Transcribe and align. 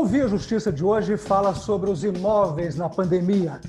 Ouvir 0.00 0.22
a 0.22 0.28
Justiça 0.28 0.72
de 0.72 0.82
hoje 0.82 1.18
fala 1.18 1.54
sobre 1.54 1.90
os 1.90 2.02
imóveis 2.04 2.74
na 2.74 2.88
pandemia. 2.88 3.60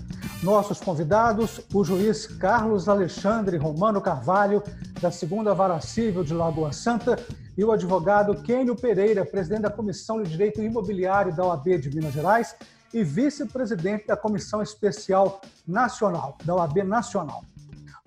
Nossos 0.41 0.79
convidados, 0.79 1.59
o 1.73 1.83
juiz 1.83 2.25
Carlos 2.25 2.87
Alexandre 2.87 3.57
Romano 3.57 3.99
Carvalho, 3.99 4.63
da 5.01 5.11
Segunda 5.11 5.53
Vara 5.53 5.81
Civil 5.81 6.23
de 6.23 6.33
Lagoa 6.33 6.71
Santa, 6.71 7.19
e 7.57 7.65
o 7.65 7.71
advogado 7.73 8.41
Kênio 8.43 8.77
Pereira, 8.77 9.25
presidente 9.25 9.63
da 9.63 9.69
Comissão 9.69 10.23
de 10.23 10.29
Direito 10.29 10.61
Imobiliário 10.61 11.35
da 11.35 11.45
OAB 11.45 11.77
de 11.77 11.93
Minas 11.93 12.13
Gerais 12.13 12.55
e 12.93 13.03
vice-presidente 13.03 14.07
da 14.07 14.15
Comissão 14.15 14.61
Especial 14.61 15.41
Nacional, 15.67 16.37
da 16.45 16.55
OAB 16.55 16.77
Nacional. 16.85 17.43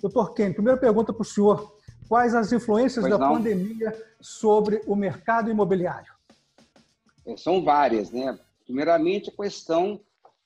Doutor 0.00 0.32
Kênio, 0.32 0.54
primeira 0.54 0.80
pergunta 0.80 1.12
para 1.12 1.20
o 1.22 1.26
senhor. 1.26 1.76
Quais 2.08 2.34
as 2.34 2.50
influências 2.52 3.02
pois 3.02 3.12
da 3.12 3.18
não. 3.18 3.34
pandemia 3.34 3.94
sobre 4.18 4.80
o 4.86 4.96
mercado 4.96 5.50
imobiliário? 5.50 6.13
É, 7.26 7.36
são 7.36 7.62
várias, 7.62 8.10
né? 8.10 8.38
Primeiramente, 8.64 9.30
a 9.30 9.42
questão 9.42 10.00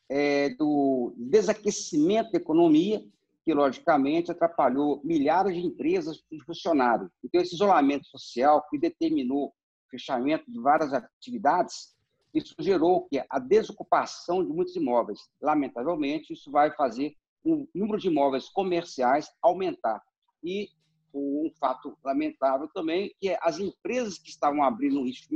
é, 0.08 0.50
do 0.50 1.12
desaquecimento 1.16 2.32
da 2.32 2.38
economia, 2.38 3.04
que 3.44 3.54
logicamente 3.54 4.30
atrapalhou 4.30 5.00
milhares 5.02 5.54
de 5.54 5.64
empresas 5.64 6.22
e 6.30 6.38
funcionários. 6.40 7.10
Então, 7.24 7.40
esse 7.40 7.54
isolamento 7.54 8.06
social 8.06 8.66
que 8.68 8.78
determinou 8.78 9.46
o 9.46 9.90
fechamento 9.90 10.50
de 10.50 10.60
várias 10.60 10.92
atividades, 10.92 11.96
isso 12.34 12.54
gerou 12.58 13.06
que 13.06 13.24
a 13.28 13.38
desocupação 13.38 14.44
de 14.44 14.52
muitos 14.52 14.76
imóveis. 14.76 15.20
Lamentavelmente, 15.40 16.32
isso 16.32 16.50
vai 16.50 16.70
fazer 16.74 17.14
o 17.42 17.66
número 17.74 17.98
de 17.98 18.08
imóveis 18.08 18.48
comerciais 18.50 19.30
aumentar. 19.40 20.02
E 20.44 20.68
um 21.14 21.50
fato 21.58 21.96
lamentável 22.04 22.68
também, 22.68 23.14
que 23.18 23.30
é 23.30 23.38
as 23.42 23.58
empresas 23.58 24.18
que 24.18 24.28
estavam 24.28 24.62
abrindo 24.62 25.00
um 25.00 25.04
risco 25.04 25.34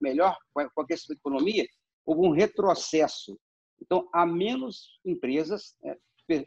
melhor 0.00 0.38
com 0.52 0.80
a 0.80 0.86
questão 0.86 1.14
da 1.14 1.18
economia, 1.18 1.66
houve 2.04 2.26
um 2.26 2.32
retrocesso. 2.32 3.38
Então, 3.80 4.08
há 4.12 4.24
menos 4.24 5.00
empresas, 5.04 5.76
é, 5.84 5.98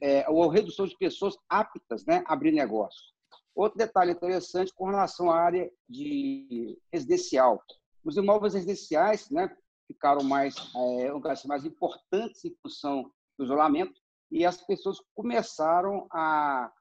é, 0.02 0.30
ou 0.30 0.48
redução 0.48 0.86
de 0.86 0.98
pessoas 0.98 1.36
aptas 1.50 2.06
né, 2.06 2.24
a 2.26 2.34
abrir 2.34 2.52
negócio. 2.52 3.12
Outro 3.56 3.78
detalhe 3.78 4.12
interessante 4.12 4.74
com 4.74 4.86
relação 4.86 5.30
à 5.30 5.40
área 5.40 5.72
de 5.88 6.78
residencial. 6.92 7.62
Os 8.04 8.18
imóveis 8.18 8.54
residenciais 8.54 9.30
né, 9.30 9.56
ficaram 9.88 10.24
mais, 10.24 10.56
é, 10.76 11.48
mais 11.48 11.66
importantes 11.66 12.46
em 12.46 12.56
função 12.62 13.12
do 13.38 13.46
isolamento 13.46 14.00
e 14.32 14.46
as 14.46 14.62
pessoas 14.62 15.00
começaram 15.14 16.08
a 16.12 16.72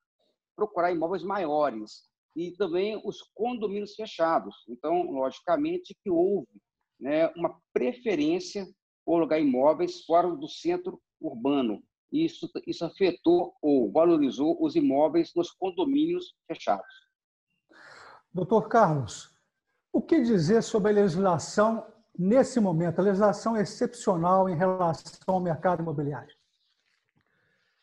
procurar 0.61 0.93
imóveis 0.93 1.23
maiores 1.23 2.03
e 2.37 2.53
também 2.53 3.01
os 3.03 3.23
condomínios 3.35 3.95
fechados. 3.95 4.55
Então, 4.69 5.11
logicamente 5.11 5.97
que 6.03 6.11
houve 6.11 6.61
né, 7.01 7.29
uma 7.35 7.59
preferência 7.73 8.67
por 9.05 9.17
alugar 9.17 9.41
imóveis 9.41 10.05
fora 10.05 10.31
do 10.31 10.47
centro 10.47 11.01
urbano. 11.19 11.83
Isso, 12.13 12.51
isso 12.67 12.85
afetou 12.85 13.55
ou 13.63 13.91
valorizou 13.91 14.63
os 14.63 14.77
imóveis 14.77 15.33
nos 15.35 15.51
condomínios 15.51 16.35
fechados. 16.47 16.95
Doutor 18.33 18.69
Carlos, 18.69 19.35
o 19.91 20.03
que 20.03 20.21
dizer 20.21 20.63
sobre 20.63 20.91
a 20.91 20.95
legislação 20.95 21.87
nesse 22.19 22.61
momento, 22.61 22.99
a 22.99 23.05
legislação 23.05 23.57
excepcional 23.57 24.49
em 24.49 24.57
relação 24.57 25.35
ao 25.35 25.41
mercado 25.41 25.83
imobiliário? 25.83 26.40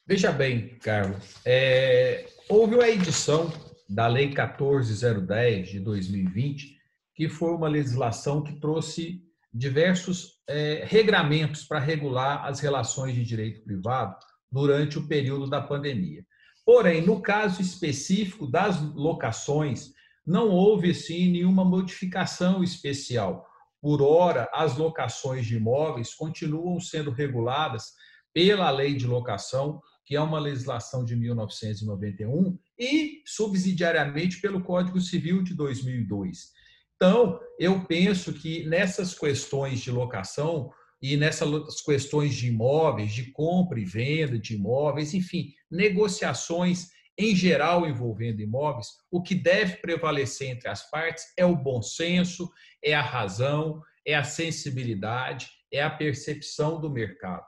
Veja 0.10 0.32
bem, 0.32 0.70
Carlos, 0.80 1.36
é, 1.46 2.28
houve 2.48 2.82
a 2.82 2.90
edição 2.90 3.52
da 3.90 4.08
Lei 4.08 4.30
14010 4.34 5.68
de 5.68 5.82
2020, 5.82 6.78
que 7.14 7.28
foi 7.28 7.54
uma 7.54 7.68
legislação 7.68 8.42
que 8.42 8.58
trouxe 8.58 9.22
diversos 9.54 10.40
é, 10.48 10.86
regramentos 10.88 11.66
para 11.66 11.80
regular 11.80 12.46
as 12.46 12.62
relações 12.62 13.16
de 13.16 13.26
direito 13.26 13.62
privado 13.66 14.16
durante 14.50 14.98
o 14.98 15.06
período 15.10 15.50
da 15.50 15.60
pandemia. 15.62 16.26
Porém, 16.66 17.06
no 17.06 17.22
caso 17.22 17.62
específico 17.62 18.48
das 18.48 18.82
locações, 18.96 19.92
não 20.26 20.48
houve 20.48 20.94
sim 20.94 21.34
nenhuma 21.34 21.66
modificação 21.66 22.64
especial. 22.64 23.46
Por 23.82 24.02
hora, 24.02 24.50
as 24.54 24.78
locações 24.78 25.46
de 25.46 25.58
imóveis 25.58 26.16
continuam 26.16 26.80
sendo 26.80 27.12
reguladas 27.12 27.92
pela 28.34 28.70
lei 28.70 28.96
de 28.96 29.06
locação 29.06 29.82
que 30.08 30.16
é 30.16 30.22
uma 30.22 30.40
legislação 30.40 31.04
de 31.04 31.18
1991, 31.18 32.58
e 32.80 33.22
subsidiariamente 33.26 34.40
pelo 34.40 34.64
Código 34.64 35.02
Civil 35.02 35.44
de 35.44 35.54
2002. 35.54 36.54
Então, 36.96 37.38
eu 37.60 37.86
penso 37.86 38.32
que 38.32 38.66
nessas 38.66 39.14
questões 39.14 39.82
de 39.82 39.92
locação 39.92 40.72
e 41.02 41.18
nessas 41.18 41.82
questões 41.82 42.34
de 42.34 42.48
imóveis, 42.48 43.12
de 43.12 43.32
compra 43.34 43.82
e 43.82 43.84
venda 43.84 44.40
de 44.40 44.56
imóveis, 44.56 45.14
enfim, 45.14 45.52
negociações 45.70 46.88
em 47.18 47.36
geral 47.36 47.86
envolvendo 47.86 48.42
imóveis, 48.42 48.88
o 49.12 49.22
que 49.22 49.36
deve 49.36 49.76
prevalecer 49.78 50.52
entre 50.52 50.70
as 50.70 50.90
partes 50.90 51.26
é 51.36 51.46
o 51.46 51.56
bom 51.56 51.82
senso, 51.82 52.50
é 52.82 52.94
a 52.94 53.02
razão, 53.02 53.82
é 54.06 54.16
a 54.16 54.24
sensibilidade, 54.24 55.50
é 55.70 55.84
a 55.84 55.90
percepção 55.90 56.80
do 56.80 56.90
mercado. 56.90 57.46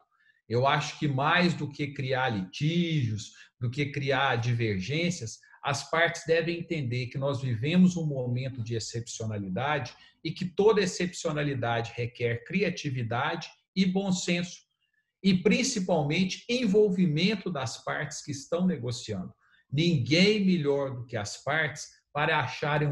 Eu 0.50 0.66
acho 0.66 0.98
que 0.98 1.08
mais 1.08 1.54
do 1.54 1.70
que 1.70 1.94
criar 1.94 2.30
litígios, 2.30 3.34
do 3.60 3.70
que 3.70 3.86
criar 3.86 4.38
divergências, 4.38 5.40
as 5.64 5.90
partes 5.90 6.24
devem 6.26 6.60
entender 6.60 7.08
que 7.08 7.18
nós 7.18 7.42
vivemos 7.42 7.96
um 7.96 8.06
momento 8.06 8.64
de 8.64 8.76
excepcionalidade 8.76 9.94
e 10.24 10.32
que 10.32 10.46
toda 10.46 10.82
excepcionalidade 10.82 11.94
requer 11.96 12.44
criatividade 12.46 13.50
e 13.76 13.86
bom 13.86 14.12
senso, 14.12 14.62
e 15.22 15.34
principalmente 15.38 16.44
envolvimento 16.50 17.52
das 17.52 17.84
partes 17.84 18.24
que 18.24 18.32
estão 18.32 18.66
negociando. 18.66 19.34
Ninguém 19.72 20.44
melhor 20.44 20.96
do 20.96 21.06
que 21.06 21.16
as 21.16 21.44
partes 21.44 21.88
para 22.12 22.40
acharem 22.40 22.88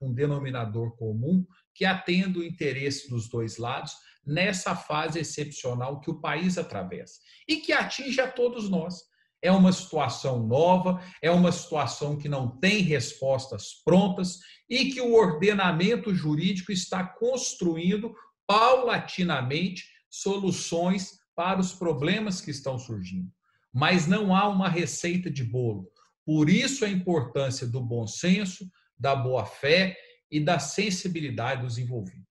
um 0.00 0.14
denominador 0.14 0.96
comum 0.96 1.44
que 1.74 1.84
atenda 1.84 2.38
o 2.38 2.44
interesse 2.44 3.10
dos 3.10 3.28
dois 3.28 3.58
lados 3.58 3.92
nessa 4.26 4.74
fase 4.74 5.20
excepcional 5.20 6.00
que 6.00 6.10
o 6.10 6.20
país 6.20 6.58
atravessa 6.58 7.20
e 7.48 7.56
que 7.56 7.72
atinge 7.72 8.20
a 8.20 8.30
todos 8.30 8.68
nós. 8.68 9.04
É 9.40 9.52
uma 9.52 9.70
situação 9.70 10.44
nova, 10.44 11.00
é 11.22 11.30
uma 11.30 11.52
situação 11.52 12.16
que 12.16 12.28
não 12.28 12.58
tem 12.58 12.80
respostas 12.82 13.74
prontas 13.84 14.40
e 14.68 14.86
que 14.86 15.00
o 15.00 15.14
ordenamento 15.14 16.12
jurídico 16.14 16.72
está 16.72 17.04
construindo 17.04 18.14
paulatinamente 18.46 19.84
soluções 20.10 21.18
para 21.34 21.60
os 21.60 21.72
problemas 21.72 22.40
que 22.40 22.50
estão 22.50 22.78
surgindo. 22.78 23.30
Mas 23.72 24.06
não 24.06 24.34
há 24.34 24.48
uma 24.48 24.68
receita 24.68 25.30
de 25.30 25.44
bolo. 25.44 25.86
Por 26.24 26.48
isso 26.48 26.84
a 26.84 26.88
importância 26.88 27.66
do 27.66 27.80
bom 27.80 28.06
senso, 28.06 28.68
da 28.98 29.14
boa 29.14 29.44
fé 29.44 29.96
e 30.30 30.40
da 30.40 30.58
sensibilidade 30.58 31.62
dos 31.62 31.78
envolvidos. 31.78 32.25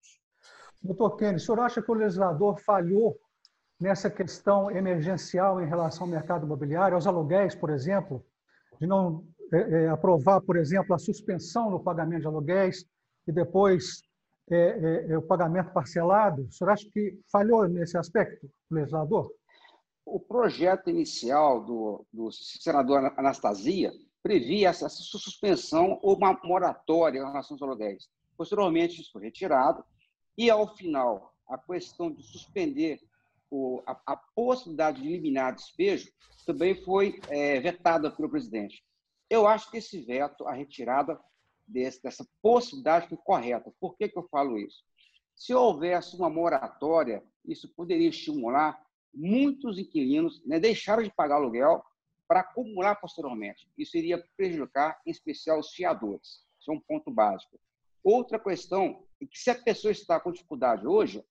Doutor 0.86 1.18
Kenny, 1.18 1.38
o 1.38 1.40
senhor 1.40 1.60
acha 1.62 1.82
que 1.82 1.92
o 1.92 1.96
legislador 1.96 2.60
falhou 2.60 3.18
nessa 3.80 4.08
questão 4.08 4.70
emergencial 4.70 5.60
em 5.60 5.68
relação 5.68 6.04
ao 6.04 6.12
mercado 6.12 6.46
imobiliário, 6.46 6.94
aos 6.94 7.08
aluguéis, 7.08 7.56
por 7.56 7.72
exemplo, 7.72 8.24
de 8.80 8.86
não 8.86 9.26
é, 9.52 9.58
é, 9.58 9.90
aprovar, 9.90 10.42
por 10.42 10.58
exemplo, 10.58 10.94
a 10.94 11.00
suspensão 11.00 11.72
no 11.72 11.84
pagamento 11.84 12.22
de 12.22 12.28
aluguéis 12.28 12.86
e 13.28 13.32
depois 13.32 14.04
é, 14.52 14.58
é, 14.58 15.12
é 15.14 15.18
o 15.18 15.24
pagamento 15.24 15.74
parcelado? 15.74 16.44
O 16.44 16.52
senhor 16.52 16.70
acha 16.70 16.88
que 16.92 17.20
falhou 17.32 17.68
nesse 17.68 17.98
aspecto, 17.98 18.46
o 18.70 18.76
legislador? 18.76 19.32
O 20.06 20.20
projeto 20.20 20.88
inicial 20.88 21.64
do, 21.64 22.06
do 22.14 22.32
senador 22.32 23.12
Anastasia 23.18 23.92
previa 24.22 24.70
essa 24.70 24.88
suspensão 24.88 26.00
ou 26.04 26.16
uma 26.16 26.40
moratória 26.44 27.18
em 27.18 27.26
relação 27.26 27.56
aos 27.56 27.62
aluguéis. 27.64 28.08
Posteriormente, 28.38 29.02
isso 29.02 29.12
foi 29.12 29.24
retirado 29.24 29.84
e, 30.38 30.50
ao 30.50 30.76
final, 30.76 31.34
a 31.48 31.58
questão 31.58 32.12
de 32.12 32.24
suspender 32.24 33.00
o, 33.50 33.82
a, 33.86 34.00
a, 34.06 34.18
possibilidade 34.18 35.02
de 35.02 35.08
eliminar 35.08 35.56
despejo 35.56 36.12
também 36.46 36.76
foi 36.76 37.20
é, 37.30 37.60
vetada 37.60 38.12
pelo 38.12 38.30
presidente. 38.30 38.84
Eu 39.30 39.48
acho 39.48 39.70
que 39.72 39.78
esse 39.78 40.02
veto, 40.02 40.48
a 40.48 40.54
retirada 40.54 41.20
desse, 41.68 42.02
dessa 42.02 42.28
possibilidade 42.42 43.08
foi 43.08 43.18
correta. 43.18 43.74
Por 43.80 43.96
que, 43.96 44.10
que 44.10 44.18
eu 44.18 44.28
falo 44.30 44.58
isso? 44.58 44.84
Se 45.36 45.54
houvesse 45.54 46.16
uma 46.16 46.30
moratória, 46.30 47.24
isso 47.46 47.68
poderia 47.76 48.10
estimular 48.10 48.84
muitos 49.14 49.80
inquilinos 49.80 50.44
né, 50.46 50.60
deixaram 50.60 51.02
de 51.02 51.12
pagar 51.12 51.36
aluguel 51.36 51.84
para 52.28 52.42
acumular 52.42 52.96
posteriormente. 52.96 53.70
Isso 53.78 53.98
iria 53.98 54.24
prejudicar, 54.36 55.00
em 55.06 55.12
especial, 55.12 55.60
os 55.60 55.72
fiadores. 55.72 56.44
Isso 56.60 56.72
é 56.72 56.74
um 56.74 56.80
ponto 56.80 57.12
básico. 57.12 57.60
Outra 58.04 58.40
questão 58.40 59.05
é 59.22 59.26
que 59.26 59.38
se 59.38 59.50
a 59.50 59.56
pessoa 59.56 59.92
está 59.92 60.20
com 60.20 60.32
dificuldade 60.32 60.86
hoje, 60.88 61.24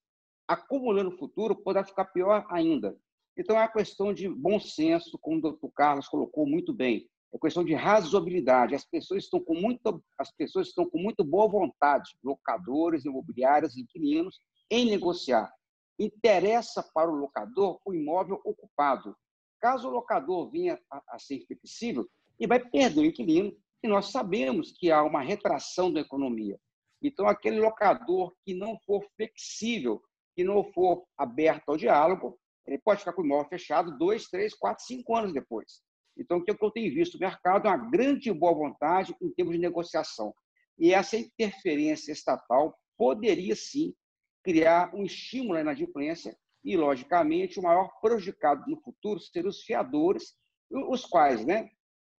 acumulando 0.48 1.10
no 1.10 1.18
futuro, 1.18 1.56
poderá 1.56 1.84
ficar 1.84 2.06
pior 2.06 2.46
ainda. 2.50 2.96
Então, 3.36 3.56
é 3.56 3.60
uma 3.60 3.68
questão 3.68 4.12
de 4.12 4.28
bom 4.28 4.60
senso, 4.60 5.18
como 5.18 5.38
o 5.38 5.42
doutor 5.42 5.70
Carlos 5.72 6.08
colocou 6.08 6.46
muito 6.46 6.72
bem. 6.72 7.08
É 7.32 7.38
questão 7.38 7.64
de 7.64 7.74
razoabilidade. 7.74 8.76
As 8.76 8.84
pessoas 8.84 9.24
estão 9.24 9.40
com 9.40 9.54
muita, 9.54 9.98
as 10.16 10.30
pessoas 10.30 10.68
estão 10.68 10.88
com 10.88 10.98
muito 10.98 11.24
boa 11.24 11.48
vontade, 11.48 12.16
locadores, 12.22 13.04
imobiliários, 13.04 13.76
inquilinos, 13.76 14.38
em 14.70 14.86
negociar. 14.86 15.52
interessa 15.98 16.82
para 16.94 17.10
o 17.10 17.14
locador 17.14 17.80
o 17.84 17.92
imóvel 17.92 18.40
ocupado. 18.44 19.16
Caso 19.60 19.88
o 19.88 19.90
locador 19.90 20.50
venha 20.50 20.78
a, 20.90 21.02
a 21.08 21.18
ser 21.18 21.44
flexível, 21.46 22.08
ele 22.38 22.48
vai 22.48 22.58
perder 22.58 23.00
o 23.00 23.04
inquilino, 23.04 23.56
e 23.82 23.88
nós 23.88 24.10
sabemos 24.10 24.72
que 24.72 24.90
há 24.90 25.02
uma 25.02 25.22
retração 25.22 25.92
da 25.92 26.00
economia. 26.00 26.58
Então, 27.04 27.28
aquele 27.28 27.60
locador 27.60 28.34
que 28.42 28.54
não 28.54 28.78
for 28.86 29.06
flexível, 29.14 30.02
que 30.34 30.42
não 30.42 30.64
for 30.72 31.04
aberto 31.18 31.68
ao 31.68 31.76
diálogo, 31.76 32.38
ele 32.66 32.78
pode 32.78 33.00
ficar 33.00 33.12
com 33.12 33.20
o 33.20 33.24
imóvel 33.26 33.46
fechado 33.46 33.98
dois, 33.98 34.24
três, 34.28 34.54
quatro, 34.54 34.82
cinco 34.86 35.14
anos 35.14 35.34
depois. 35.34 35.82
Então, 36.16 36.38
o 36.38 36.42
que 36.44 36.50
eu 36.50 36.70
tenho 36.70 36.94
visto 36.94 37.14
no 37.14 37.20
mercado 37.20 37.68
é 37.68 37.70
uma 37.70 37.90
grande 37.90 38.32
boa 38.32 38.54
vontade 38.54 39.14
em 39.20 39.30
termos 39.34 39.54
de 39.54 39.60
negociação. 39.60 40.34
E 40.78 40.94
essa 40.94 41.18
interferência 41.18 42.10
estatal 42.10 42.74
poderia, 42.96 43.54
sim, 43.54 43.94
criar 44.42 44.94
um 44.94 45.04
estímulo 45.04 45.58
à 45.58 45.60
inadimplência 45.60 46.34
e, 46.64 46.74
logicamente, 46.74 47.60
o 47.60 47.62
maior 47.62 47.90
prejudicado 48.00 48.64
no 48.66 48.80
futuro 48.80 49.20
seriam 49.20 49.50
os 49.50 49.62
fiadores, 49.62 50.34
os 50.70 51.04
quais 51.04 51.44
né, 51.44 51.68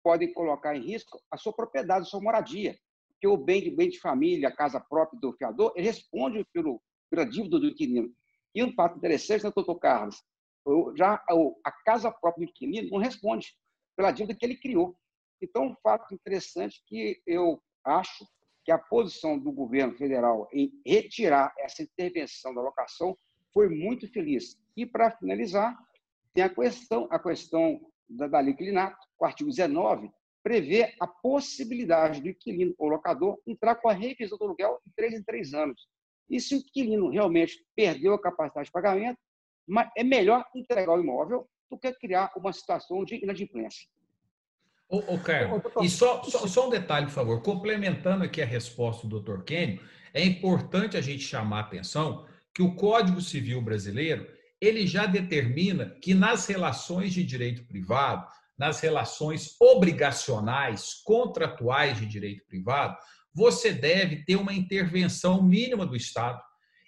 podem 0.00 0.32
colocar 0.32 0.76
em 0.76 0.86
risco 0.86 1.20
a 1.28 1.36
sua 1.36 1.52
propriedade, 1.52 2.02
a 2.02 2.08
sua 2.08 2.20
moradia. 2.20 2.78
Porque 3.16 3.26
o 3.26 3.36
bem 3.36 3.62
de, 3.62 3.70
bem 3.70 3.88
de 3.88 3.98
família, 3.98 4.48
a 4.48 4.54
casa 4.54 4.78
própria 4.78 5.18
do 5.18 5.32
fiador, 5.32 5.72
ele 5.74 5.86
responde 5.86 6.44
pelo, 6.52 6.80
pela 7.10 7.24
dívida 7.24 7.58
do 7.58 7.66
inquilino. 7.66 8.12
E 8.54 8.62
um 8.62 8.72
fato 8.72 8.98
interessante, 8.98 9.44
né, 9.44 9.52
doutor 9.54 9.78
Carlos? 9.78 10.22
Já 10.96 11.22
a 11.64 11.72
casa 11.84 12.10
própria 12.10 12.46
do 12.46 12.50
inquilino 12.50 12.90
não 12.90 12.98
responde 12.98 13.56
pela 13.96 14.10
dívida 14.10 14.34
que 14.34 14.44
ele 14.44 14.56
criou. 14.56 14.96
Então, 15.40 15.66
um 15.66 15.76
fato 15.82 16.14
interessante 16.14 16.82
que 16.86 17.20
eu 17.26 17.62
acho 17.84 18.26
que 18.64 18.72
a 18.72 18.78
posição 18.78 19.38
do 19.38 19.52
governo 19.52 19.94
federal 19.96 20.48
em 20.52 20.72
retirar 20.84 21.54
essa 21.58 21.82
intervenção 21.82 22.54
da 22.54 22.60
locação 22.60 23.16
foi 23.52 23.68
muito 23.68 24.10
feliz. 24.12 24.60
E, 24.76 24.84
para 24.84 25.10
finalizar, 25.12 25.78
tem 26.34 26.42
a 26.42 26.50
questão, 26.50 27.06
a 27.10 27.18
questão 27.18 27.80
da, 28.08 28.26
da 28.26 28.40
lei 28.40 28.52
inclinato, 28.52 28.98
o 29.18 29.24
artigo 29.24 29.48
19, 29.48 30.10
prevê 30.46 30.94
a 31.00 31.08
possibilidade 31.08 32.20
do 32.20 32.28
inquilino 32.28 32.72
ou 32.78 32.86
locador 32.86 33.36
entrar 33.44 33.74
com 33.74 33.88
a 33.88 33.92
revisão 33.92 34.38
do 34.38 34.44
aluguel 34.44 34.80
de 34.86 34.92
três 34.94 35.12
em 35.12 35.20
três 35.24 35.52
anos. 35.52 35.88
E 36.30 36.38
se 36.38 36.54
o 36.54 36.58
inquilino 36.58 37.10
realmente 37.10 37.66
perdeu 37.74 38.14
a 38.14 38.22
capacidade 38.22 38.66
de 38.66 38.72
pagamento, 38.72 39.18
é 39.96 40.04
melhor 40.04 40.44
entregar 40.54 40.92
o 40.92 41.00
imóvel 41.00 41.48
do 41.68 41.76
que 41.76 41.92
criar 41.94 42.30
uma 42.36 42.52
situação 42.52 43.04
de 43.04 43.16
inadimplência. 43.16 43.88
Ô, 44.88 44.98
ô 45.14 45.18
Carlos, 45.18 45.62
e 45.82 45.88
só, 45.88 46.22
só, 46.22 46.46
só, 46.46 46.68
um 46.68 46.70
detalhe, 46.70 47.06
por 47.06 47.12
favor, 47.12 47.42
complementando 47.42 48.22
aqui 48.22 48.40
a 48.40 48.46
resposta 48.46 49.04
do 49.04 49.18
Dr. 49.18 49.42
Kenny, 49.42 49.80
é 50.14 50.24
importante 50.24 50.96
a 50.96 51.00
gente 51.00 51.24
chamar 51.24 51.56
a 51.56 51.62
atenção 51.62 52.24
que 52.54 52.62
o 52.62 52.76
Código 52.76 53.20
Civil 53.20 53.60
brasileiro 53.60 54.24
ele 54.60 54.86
já 54.86 55.06
determina 55.06 55.90
que 56.00 56.14
nas 56.14 56.46
relações 56.46 57.12
de 57.12 57.24
direito 57.24 57.64
privado, 57.64 58.28
nas 58.58 58.80
relações 58.80 59.54
obrigacionais, 59.60 60.94
contratuais 61.04 61.98
de 61.98 62.06
direito 62.06 62.44
privado, 62.46 62.96
você 63.34 63.72
deve 63.72 64.24
ter 64.24 64.36
uma 64.36 64.54
intervenção 64.54 65.42
mínima 65.42 65.84
do 65.84 65.94
Estado. 65.94 66.40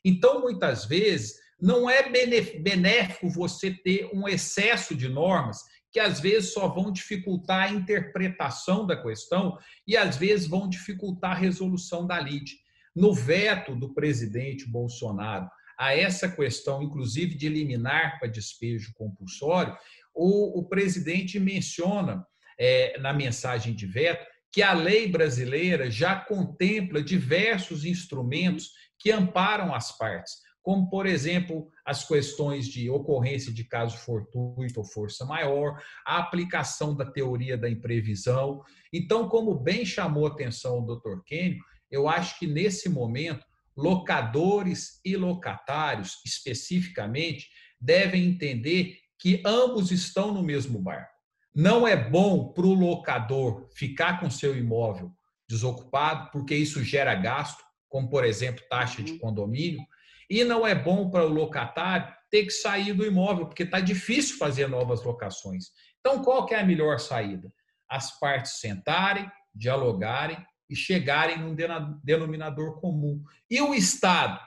Então, 0.05 0.41
muitas 0.41 0.87
vezes, 0.87 1.35
não 1.61 1.91
é 1.91 2.09
benéfico 2.09 3.29
você 3.29 3.70
ter 3.70 4.09
um 4.15 4.26
excesso 4.26 4.94
de 4.94 5.09
normas 5.09 5.59
que 5.93 6.00
às 6.00 6.20
vezes 6.20 6.53
só 6.53 6.69
vão 6.69 6.93
dificultar 6.93 7.69
a 7.69 7.71
interpretação 7.71 8.87
da 8.87 8.97
questão 8.97 9.59
e 9.87 9.97
às 9.97 10.17
vezes 10.17 10.47
vão 10.47 10.69
dificultar 10.69 11.32
a 11.32 11.41
resolução 11.41 12.06
da 12.06 12.21
lide. 12.21 12.56
No 12.94 13.12
veto 13.12 13.75
do 13.75 13.93
presidente 13.94 14.69
Bolsonaro 14.69 15.49
a 15.79 15.94
essa 15.94 16.29
questão, 16.29 16.82
inclusive 16.82 17.37
de 17.37 17.47
eliminar 17.47 18.19
para 18.19 18.29
despejo 18.29 18.93
compulsório, 18.94 19.76
o, 20.19 20.59
o 20.59 20.69
presidente 20.69 21.38
menciona 21.38 22.26
é, 22.59 22.99
na 22.99 23.12
mensagem 23.12 23.75
de 23.75 23.87
veto 23.87 24.26
que 24.50 24.62
a 24.62 24.73
lei 24.73 25.09
brasileira 25.09 25.91
já 25.91 26.17
contempla 26.17 27.03
diversos 27.03 27.85
instrumentos 27.85 28.70
que 28.99 29.12
amparam 29.12 29.75
as 29.75 29.97
partes 29.97 30.49
como, 30.69 30.91
por 30.91 31.06
exemplo, 31.06 31.67
as 31.82 32.06
questões 32.06 32.69
de 32.69 32.91
ocorrência 32.91 33.50
de 33.50 33.65
caso 33.65 33.97
fortuito 33.97 34.81
ou 34.81 34.85
força 34.85 35.25
maior, 35.25 35.82
a 36.06 36.19
aplicação 36.19 36.94
da 36.94 37.11
teoria 37.11 37.56
da 37.56 37.71
imprevisão. 37.71 38.62
Então, 38.93 39.31
como 39.31 39.55
bem 39.55 39.87
chamou 39.87 40.26
a 40.26 40.29
atenção 40.29 40.81
o 40.81 40.85
Dr. 40.85 41.23
Kênio, 41.25 41.64
eu 41.91 42.06
acho 42.06 42.38
que 42.38 42.47
nesse 42.47 42.87
momento, 42.87 43.47
locadores 43.75 45.00
e 45.03 45.17
locatários, 45.17 46.21
especificamente, 46.23 47.49
devem 47.81 48.26
entender 48.26 48.99
que 49.19 49.43
ambos 49.44 49.91
estão 49.91 50.32
no 50.32 50.43
mesmo 50.43 50.81
barco. 50.81 51.12
Não 51.55 51.87
é 51.87 51.97
bom 51.97 52.53
para 52.53 52.67
o 52.67 52.75
locador 52.75 53.69
ficar 53.75 54.20
com 54.20 54.31
seu 54.31 54.56
imóvel 54.56 55.12
desocupado, 55.49 56.31
porque 56.31 56.55
isso 56.55 56.85
gera 56.85 57.15
gasto, 57.15 57.65
como, 57.88 58.09
por 58.09 58.25
exemplo, 58.25 58.62
taxa 58.69 59.03
de 59.03 59.12
uhum. 59.12 59.19
condomínio, 59.19 59.81
e 60.29 60.44
não 60.44 60.67
é 60.67 60.75
bom 60.75 61.11
para 61.11 61.25
o 61.25 61.32
locatário 61.32 62.12
ter 62.31 62.44
que 62.44 62.50
sair 62.50 62.93
do 62.93 63.06
imóvel, 63.06 63.47
porque 63.47 63.62
está 63.62 63.81
difícil 63.81 64.37
fazer 64.37 64.69
novas 64.69 65.03
locações. 65.03 65.67
Então, 66.00 66.23
qual 66.23 66.44
que 66.44 66.55
é 66.55 66.61
a 66.61 66.67
melhor 66.67 67.00
saída? 67.00 67.50
As 67.88 68.19
partes 68.21 68.61
sentarem, 68.61 69.31
dialogarem 69.55 70.37
e 70.69 70.76
chegarem 70.76 71.38
num 71.38 71.56
denominador 72.05 72.79
comum. 72.81 73.25
E 73.50 73.61
o 73.62 73.73
Estado, 73.73 74.38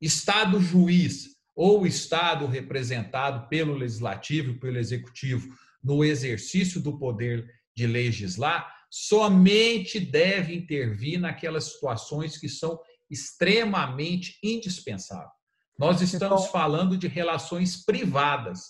Estado 0.00 0.58
juiz 0.60 1.37
ou 1.58 1.84
Estado 1.84 2.46
representado 2.46 3.48
pelo 3.48 3.74
Legislativo 3.74 4.52
e 4.52 4.60
pelo 4.60 4.78
Executivo 4.78 5.52
no 5.82 6.04
exercício 6.04 6.80
do 6.80 6.96
poder 6.96 7.52
de 7.74 7.84
legislar, 7.84 8.72
somente 8.88 9.98
deve 9.98 10.54
intervir 10.54 11.18
naquelas 11.18 11.64
situações 11.64 12.38
que 12.38 12.48
são 12.48 12.78
extremamente 13.10 14.38
indispensável. 14.40 15.32
Nós 15.76 16.00
estamos 16.00 16.42
então, 16.42 16.52
falando 16.52 16.96
de 16.96 17.08
relações 17.08 17.84
privadas. 17.84 18.60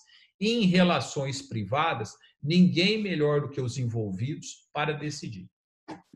E 0.41 0.62
em 0.62 0.67
relações 0.67 1.43
privadas, 1.43 2.14
ninguém 2.43 3.02
melhor 3.02 3.43
do 3.43 3.50
que 3.50 3.61
os 3.61 3.76
envolvidos 3.76 4.67
para 4.73 4.94
decidir. 4.94 5.46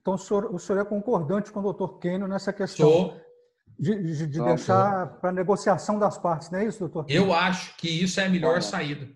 Então, 0.00 0.14
o 0.14 0.18
senhor, 0.18 0.54
o 0.54 0.58
senhor 0.58 0.80
é 0.80 0.84
concordante 0.86 1.52
com 1.52 1.60
o 1.60 1.64
doutor 1.64 1.98
Kênio 1.98 2.26
nessa 2.26 2.50
questão 2.50 2.88
Sou. 2.88 3.31
De, 3.78 4.02
de, 4.02 4.26
de 4.26 4.40
deixar 4.42 5.18
para 5.20 5.32
negociação 5.32 5.98
das 5.98 6.18
partes, 6.18 6.50
não 6.50 6.58
é 6.58 6.66
isso, 6.66 6.78
doutor? 6.80 7.04
Kênio? 7.04 7.24
Eu 7.24 7.32
acho 7.32 7.76
que 7.76 7.88
isso 7.88 8.20
é 8.20 8.26
a 8.26 8.28
melhor 8.28 8.54
tá 8.56 8.60
saída. 8.62 9.08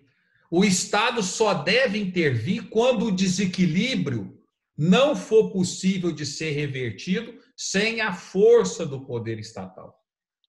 O 0.49 0.63
Estado 0.63 1.21
só 1.21 1.53
deve 1.53 1.99
intervir 1.99 2.69
quando 2.69 3.05
o 3.05 3.11
desequilíbrio 3.11 4.37
não 4.77 5.15
for 5.15 5.51
possível 5.51 6.11
de 6.11 6.25
ser 6.25 6.51
revertido 6.51 7.37
sem 7.55 7.99
a 7.99 8.13
força 8.13 8.85
do 8.85 9.05
poder 9.05 9.39
estatal. 9.39 9.99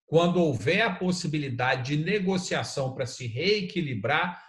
Quando 0.06 0.40
houver 0.40 0.82
a 0.82 0.94
possibilidade 0.94 1.96
de 1.96 2.04
negociação 2.04 2.94
para 2.94 3.06
se 3.06 3.26
reequilibrar 3.26 4.42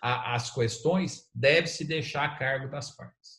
a, 0.00 0.34
as 0.34 0.50
questões, 0.50 1.28
deve-se 1.34 1.84
deixar 1.84 2.24
a 2.24 2.36
cargo 2.36 2.68
das 2.68 2.94
partes. 2.94 3.38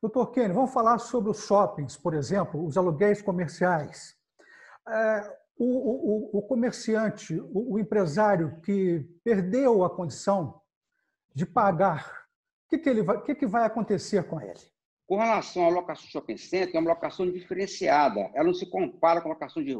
Doutor 0.00 0.30
Kenny, 0.30 0.54
vamos 0.54 0.72
falar 0.72 0.98
sobre 0.98 1.30
os 1.30 1.44
shoppings, 1.44 1.96
por 1.96 2.14
exemplo, 2.14 2.64
os 2.64 2.76
aluguéis 2.76 3.20
comerciais. 3.20 4.17
É, 4.90 5.38
o, 5.58 5.64
o, 5.64 6.38
o, 6.38 6.42
comerciante, 6.42 7.38
o, 7.40 7.74
o, 7.74 7.78
empresário 7.78 8.60
que 8.62 9.00
perdeu 9.24 9.82
a 9.82 9.90
condição 9.90 10.60
de 11.34 11.44
pagar, 11.44 12.26
o 12.66 12.70
que, 12.70 12.78
que, 12.78 12.88
ele 12.88 13.02
vai, 13.02 13.20
que, 13.22 13.34
que 13.34 13.46
vai 13.46 13.64
acontecer 13.64 14.22
com 14.28 14.40
ele? 14.40 14.60
Com 15.06 15.16
relação 15.16 15.64
à 15.64 15.68
locação 15.68 16.04
de 16.04 16.12
shopping 16.12 16.36
center, 16.36 16.76
é 16.76 16.78
uma 16.78 16.90
locação 16.90 17.30
diferenciada. 17.30 18.30
Ela 18.34 18.44
não 18.44 18.54
se 18.54 18.66
compara 18.66 19.20
com 19.20 19.28
a 19.28 19.32
locação 19.32 19.62
de, 19.64 19.74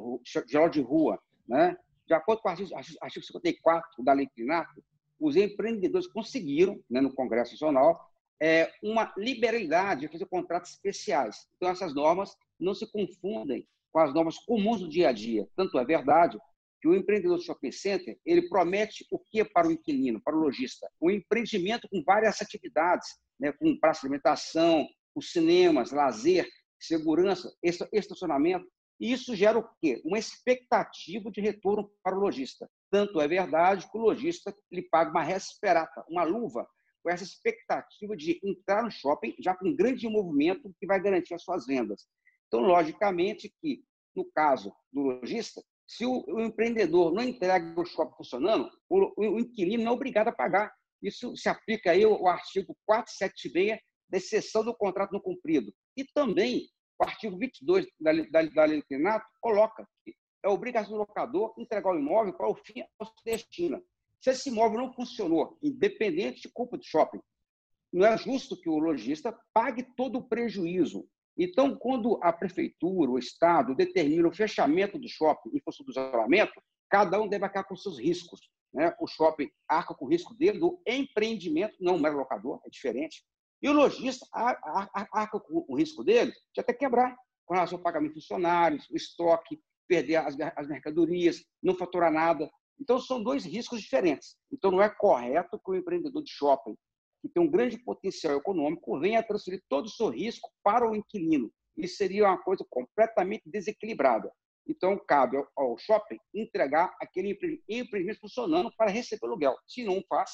geral 0.46 0.68
de 0.68 0.80
rua. 0.80 1.18
Né? 1.46 1.76
De 2.06 2.14
acordo 2.14 2.40
com 2.40 2.48
o 2.48 2.50
artigo, 2.50 2.70
artigo 2.74 3.24
54 3.26 4.02
da 4.02 4.14
Lei 4.14 4.26
Clinato, 4.26 4.82
os 5.20 5.36
empreendedores 5.36 6.06
conseguiram, 6.06 6.82
né, 6.88 7.00
no 7.00 7.12
Congresso 7.12 7.52
Nacional, 7.52 8.08
é, 8.40 8.72
uma 8.82 9.12
liberalidade 9.16 10.02
de 10.02 10.08
fazer 10.08 10.26
contratos 10.26 10.70
especiais. 10.70 11.46
Então, 11.56 11.68
essas 11.68 11.94
normas 11.94 12.36
não 12.58 12.74
se 12.74 12.90
confundem 12.90 13.66
com 13.98 14.02
as 14.02 14.14
normas 14.14 14.38
comuns 14.38 14.80
do 14.80 14.88
dia 14.88 15.08
a 15.08 15.12
dia. 15.12 15.48
Tanto 15.56 15.76
é 15.76 15.84
verdade 15.84 16.38
que 16.80 16.86
o 16.86 16.94
empreendedor 16.94 17.38
de 17.38 17.44
shopping 17.44 17.72
center 17.72 18.16
ele 18.24 18.48
promete 18.48 19.04
o 19.10 19.18
que 19.18 19.44
para 19.44 19.66
o 19.66 19.72
inquilino, 19.72 20.22
para 20.22 20.36
o 20.36 20.38
lojista? 20.38 20.88
Um 21.02 21.10
empreendimento 21.10 21.88
com 21.90 22.00
várias 22.04 22.40
atividades, 22.40 23.08
né, 23.40 23.50
com 23.50 23.76
praça 23.76 24.02
de 24.02 24.06
alimentação, 24.06 24.86
os 25.16 25.32
cinemas, 25.32 25.90
lazer, 25.90 26.46
segurança, 26.78 27.52
estacionamento. 27.92 28.64
E 29.00 29.12
isso 29.12 29.34
gera 29.34 29.58
o 29.58 29.68
quê? 29.80 30.00
Uma 30.04 30.18
expectativa 30.18 31.28
de 31.32 31.40
retorno 31.40 31.90
para 32.00 32.16
o 32.16 32.20
lojista. 32.20 32.70
Tanto 32.92 33.20
é 33.20 33.26
verdade 33.26 33.90
que 33.90 33.98
o 33.98 34.00
lojista 34.00 34.54
lhe 34.70 34.82
paga 34.82 35.10
uma 35.10 35.24
resperata, 35.24 36.04
uma 36.08 36.22
luva, 36.22 36.64
com 37.02 37.10
essa 37.10 37.24
expectativa 37.24 38.16
de 38.16 38.38
entrar 38.44 38.84
no 38.84 38.92
shopping 38.92 39.34
já 39.40 39.56
com 39.56 39.66
um 39.66 39.74
grande 39.74 40.08
movimento 40.08 40.72
que 40.78 40.86
vai 40.86 41.02
garantir 41.02 41.34
as 41.34 41.42
suas 41.42 41.66
vendas. 41.66 42.06
Então, 42.48 42.60
logicamente 42.60 43.52
que, 43.60 43.84
no 44.18 44.30
caso 44.32 44.74
do 44.92 45.00
lojista, 45.00 45.62
Se 45.86 46.04
o, 46.04 46.24
o 46.26 46.40
empreendedor 46.40 47.12
não 47.12 47.22
entrega 47.22 47.80
o 47.80 47.84
shopping 47.84 48.16
funcionando, 48.16 48.68
o, 48.90 49.12
o, 49.16 49.38
inquilino 49.38 49.88
é 49.88 49.90
obrigado 49.90 50.28
a 50.28 50.32
pagar. 50.32 50.70
Isso 51.00 51.34
se 51.36 51.48
aplica 51.48 51.92
aí 51.92 52.04
o, 52.04 52.26
artigo 52.26 52.76
476 52.84 53.80
da 54.10 54.18
exceção 54.18 54.64
do 54.64 54.76
contrato 54.76 55.12
não 55.12 55.20
cumprido. 55.20 55.72
E 55.96 56.04
também 56.04 56.68
o 56.98 57.04
artigo 57.04 57.38
22 57.38 57.86
da, 57.98 58.12
da, 58.12 58.42
da 58.42 58.64
lei 58.64 58.78
do 58.78 58.84
inclinato 58.84 59.24
coloca 59.40 59.86
que 60.04 60.14
é 60.42 60.48
obrigação 60.48 60.92
do 60.92 60.98
locador 60.98 61.54
entregar 61.56 61.92
o 61.92 61.98
imóvel 61.98 62.32
para 62.32 62.48
o 62.48 62.54
fim 62.54 62.82
ao 62.98 63.06
se 63.06 63.24
destina. 63.24 63.82
Se 64.20 64.30
esse 64.30 64.48
imóvel 64.50 64.78
não 64.78 64.92
funcionou, 64.92 65.56
independente 65.62 66.42
de 66.42 66.48
culpa 66.48 66.76
do 66.76 66.84
shopping, 66.84 67.20
não 67.92 68.04
é 68.04 68.16
justo 68.18 68.60
que 68.60 68.68
o 68.68 68.78
lojista 68.78 69.36
pague 69.54 69.82
todo 69.96 70.18
o 70.18 70.28
prejuízo. 70.28 71.08
Então, 71.38 71.76
quando 71.76 72.18
a 72.20 72.32
prefeitura, 72.32 73.12
o 73.12 73.18
Estado, 73.18 73.74
determina 73.74 74.26
o 74.26 74.34
fechamento 74.34 74.98
do 74.98 75.08
shopping 75.08 75.50
em 75.54 75.60
função 75.60 75.86
do 75.86 75.92
isolamento, 75.92 76.60
cada 76.90 77.20
um 77.20 77.28
deve 77.28 77.44
arcar 77.44 77.64
com 77.64 77.76
seus 77.76 77.98
riscos. 77.98 78.40
Né? 78.74 78.92
O 78.98 79.06
shopping 79.06 79.48
arca 79.68 79.94
com 79.94 80.04
o 80.04 80.08
risco 80.08 80.34
dele 80.34 80.58
do 80.58 80.80
empreendimento, 80.84 81.76
não 81.80 81.96
o 81.96 82.00
mero 82.00 82.18
locador, 82.18 82.60
é 82.66 82.68
diferente. 82.68 83.22
E 83.62 83.68
o 83.68 83.72
lojista 83.72 84.26
arca 84.32 85.38
com 85.38 85.64
o 85.68 85.76
risco 85.76 86.02
dele 86.02 86.32
de 86.52 86.60
até 86.60 86.72
quebrar, 86.72 87.16
com 87.46 87.54
relação 87.54 87.78
ao 87.78 87.84
pagamento 87.84 88.14
de 88.14 88.20
funcionários, 88.20 88.88
o 88.90 88.96
estoque, 88.96 89.60
perder 89.86 90.16
as, 90.16 90.36
as 90.56 90.68
mercadorias, 90.68 91.44
não 91.62 91.74
faturar 91.74 92.12
nada. 92.12 92.50
Então, 92.80 93.00
são 93.00 93.22
dois 93.22 93.44
riscos 93.44 93.80
diferentes. 93.80 94.36
Então, 94.52 94.70
não 94.70 94.82
é 94.82 94.88
correto 94.88 95.58
que 95.58 95.70
o 95.70 95.74
empreendedor 95.74 96.22
de 96.22 96.30
shopping, 96.30 96.76
que 97.20 97.28
tem 97.28 97.42
um 97.42 97.50
grande 97.50 97.78
potencial 97.78 98.36
econômico, 98.36 98.98
venha 99.00 99.22
transferir 99.22 99.62
todo 99.68 99.86
o 99.86 99.90
seu 99.90 100.08
risco 100.08 100.50
para 100.62 100.88
o 100.88 100.94
inquilino. 100.94 101.52
Isso 101.76 101.96
seria 101.96 102.26
uma 102.26 102.38
coisa 102.38 102.64
completamente 102.68 103.42
desequilibrada. 103.46 104.30
Então, 104.66 104.98
cabe 105.06 105.42
ao 105.56 105.78
shopping 105.78 106.18
entregar 106.34 106.94
aquele 107.00 107.38
empreendimento 107.68 108.20
funcionando 108.20 108.70
para 108.76 108.90
receber 108.90 109.24
o 109.24 109.28
aluguel. 109.28 109.56
Se 109.66 109.82
não 109.82 110.02
faz, 110.08 110.30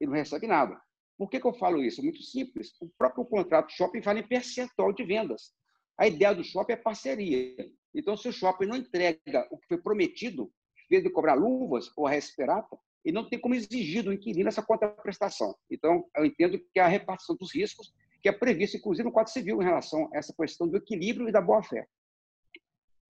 ele 0.00 0.10
não 0.10 0.18
recebe 0.18 0.46
nada. 0.46 0.80
Por 1.16 1.28
que, 1.28 1.40
que 1.40 1.46
eu 1.46 1.54
falo 1.54 1.82
isso? 1.82 2.02
Muito 2.02 2.22
simples. 2.22 2.72
O 2.80 2.88
próprio 2.98 3.24
contrato 3.24 3.72
shopping 3.72 4.02
fala 4.02 4.18
em 4.18 4.26
percentual 4.26 4.92
de 4.92 5.04
vendas. 5.04 5.52
A 5.96 6.06
ideia 6.06 6.34
do 6.34 6.44
shopping 6.44 6.72
é 6.72 6.76
parceria. 6.76 7.70
Então, 7.94 8.16
se 8.16 8.28
o 8.28 8.32
shopping 8.32 8.66
não 8.66 8.76
entrega 8.76 9.48
o 9.50 9.58
que 9.58 9.66
foi 9.68 9.78
prometido, 9.78 10.44
em 10.44 10.88
vez 10.88 11.02
de 11.02 11.10
cobrar 11.10 11.34
luvas 11.34 11.90
ou 11.96 12.06
a 12.06 12.10
respirata, 12.10 12.78
ele 13.04 13.14
não 13.14 13.28
tem 13.28 13.40
como 13.40 13.54
exigir 13.54 14.02
do 14.02 14.12
inquilino 14.12 14.48
essa 14.48 14.62
contraprestação. 14.62 15.54
Então, 15.70 16.04
eu 16.16 16.24
entendo 16.24 16.58
que 16.72 16.80
a 16.80 16.86
repartição 16.86 17.36
dos 17.36 17.54
riscos, 17.54 17.94
que 18.22 18.28
é 18.28 18.32
prevista, 18.32 18.76
inclusive, 18.76 19.04
no 19.04 19.12
Código 19.12 19.30
Civil, 19.30 19.62
em 19.62 19.64
relação 19.64 20.08
a 20.12 20.18
essa 20.18 20.34
questão 20.34 20.68
do 20.68 20.76
equilíbrio 20.76 21.28
e 21.28 21.32
da 21.32 21.40
boa-fé. 21.40 21.86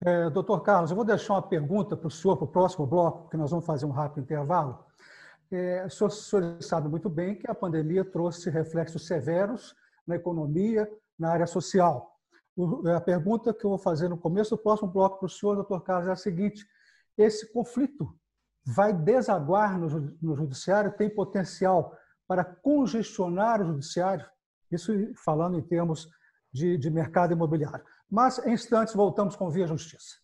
É, 0.04 0.30
doutor 0.30 0.60
Carlos, 0.60 0.90
eu 0.90 0.96
vou 0.96 1.04
deixar 1.04 1.34
uma 1.34 1.42
pergunta 1.42 1.96
para 1.96 2.06
o 2.06 2.10
senhor, 2.10 2.36
para 2.36 2.44
o 2.44 2.48
próximo 2.48 2.86
bloco, 2.86 3.28
que 3.30 3.36
nós 3.36 3.50
vamos 3.50 3.66
fazer 3.66 3.84
um 3.84 3.90
rápido 3.90 4.22
intervalo. 4.22 4.84
É, 5.50 5.84
o, 5.84 5.90
senhor, 5.90 6.08
o 6.08 6.12
senhor 6.12 6.62
sabe 6.62 6.88
muito 6.88 7.08
bem 7.08 7.34
que 7.34 7.50
a 7.50 7.54
pandemia 7.54 8.04
trouxe 8.04 8.50
reflexos 8.50 9.06
severos 9.06 9.74
na 10.06 10.16
economia, 10.16 10.88
na 11.18 11.32
área 11.32 11.46
social. 11.46 12.14
A 12.94 13.00
pergunta 13.00 13.54
que 13.54 13.64
eu 13.64 13.70
vou 13.70 13.78
fazer 13.78 14.08
no 14.08 14.18
começo 14.18 14.50
do 14.50 14.58
próximo 14.58 14.88
bloco 14.88 15.18
para 15.18 15.26
o 15.26 15.28
senhor, 15.28 15.54
doutor 15.54 15.80
Carlos, 15.82 16.08
é 16.08 16.12
a 16.12 16.16
seguinte: 16.16 16.66
esse 17.16 17.52
conflito 17.52 18.12
vai 18.70 18.92
desaguar 18.92 19.78
no, 19.78 19.88
no 20.20 20.36
judiciário? 20.36 20.92
Tem 20.92 21.08
potencial 21.08 21.96
para 22.26 22.44
congestionar 22.44 23.62
o 23.62 23.66
judiciário? 23.66 24.26
Isso 24.70 24.92
falando 25.24 25.58
em 25.58 25.62
termos 25.62 26.06
de, 26.52 26.76
de 26.76 26.90
mercado 26.90 27.32
imobiliário. 27.32 27.84
Mas, 28.10 28.38
em 28.46 28.52
instantes, 28.52 28.94
voltamos 28.94 29.36
com 29.36 29.50
Via 29.50 29.66
Justiça. 29.66 30.16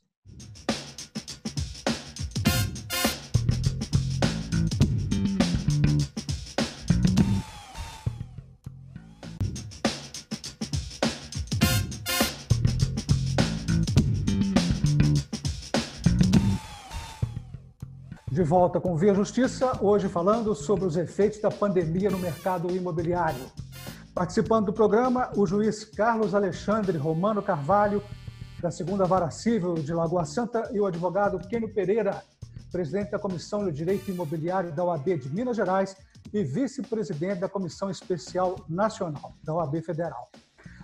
De 18.34 18.42
volta 18.42 18.80
com 18.80 18.96
Via 18.96 19.14
Justiça, 19.14 19.78
hoje 19.80 20.08
falando 20.08 20.56
sobre 20.56 20.84
os 20.84 20.96
efeitos 20.96 21.40
da 21.40 21.52
pandemia 21.52 22.10
no 22.10 22.18
mercado 22.18 22.68
imobiliário. 22.74 23.44
Participando 24.12 24.66
do 24.66 24.72
programa, 24.72 25.30
o 25.36 25.46
juiz 25.46 25.84
Carlos 25.84 26.34
Alexandre 26.34 26.98
Romano 26.98 27.40
Carvalho, 27.40 28.02
da 28.60 28.72
segunda 28.72 29.04
Vara 29.04 29.30
Civil 29.30 29.74
de 29.74 29.94
Lagoa 29.94 30.24
Santa, 30.24 30.68
e 30.72 30.80
o 30.80 30.84
advogado 30.86 31.38
Kênio 31.46 31.72
Pereira, 31.72 32.24
presidente 32.72 33.12
da 33.12 33.20
Comissão 33.20 33.64
de 33.66 33.70
Direito 33.70 34.10
Imobiliário 34.10 34.72
da 34.72 34.82
OAB 34.82 35.16
de 35.16 35.32
Minas 35.32 35.56
Gerais 35.56 35.96
e 36.32 36.42
vice-presidente 36.42 37.38
da 37.38 37.48
Comissão 37.48 37.88
Especial 37.88 38.56
Nacional 38.68 39.32
da 39.44 39.54
OAB 39.54 39.80
Federal. 39.80 40.28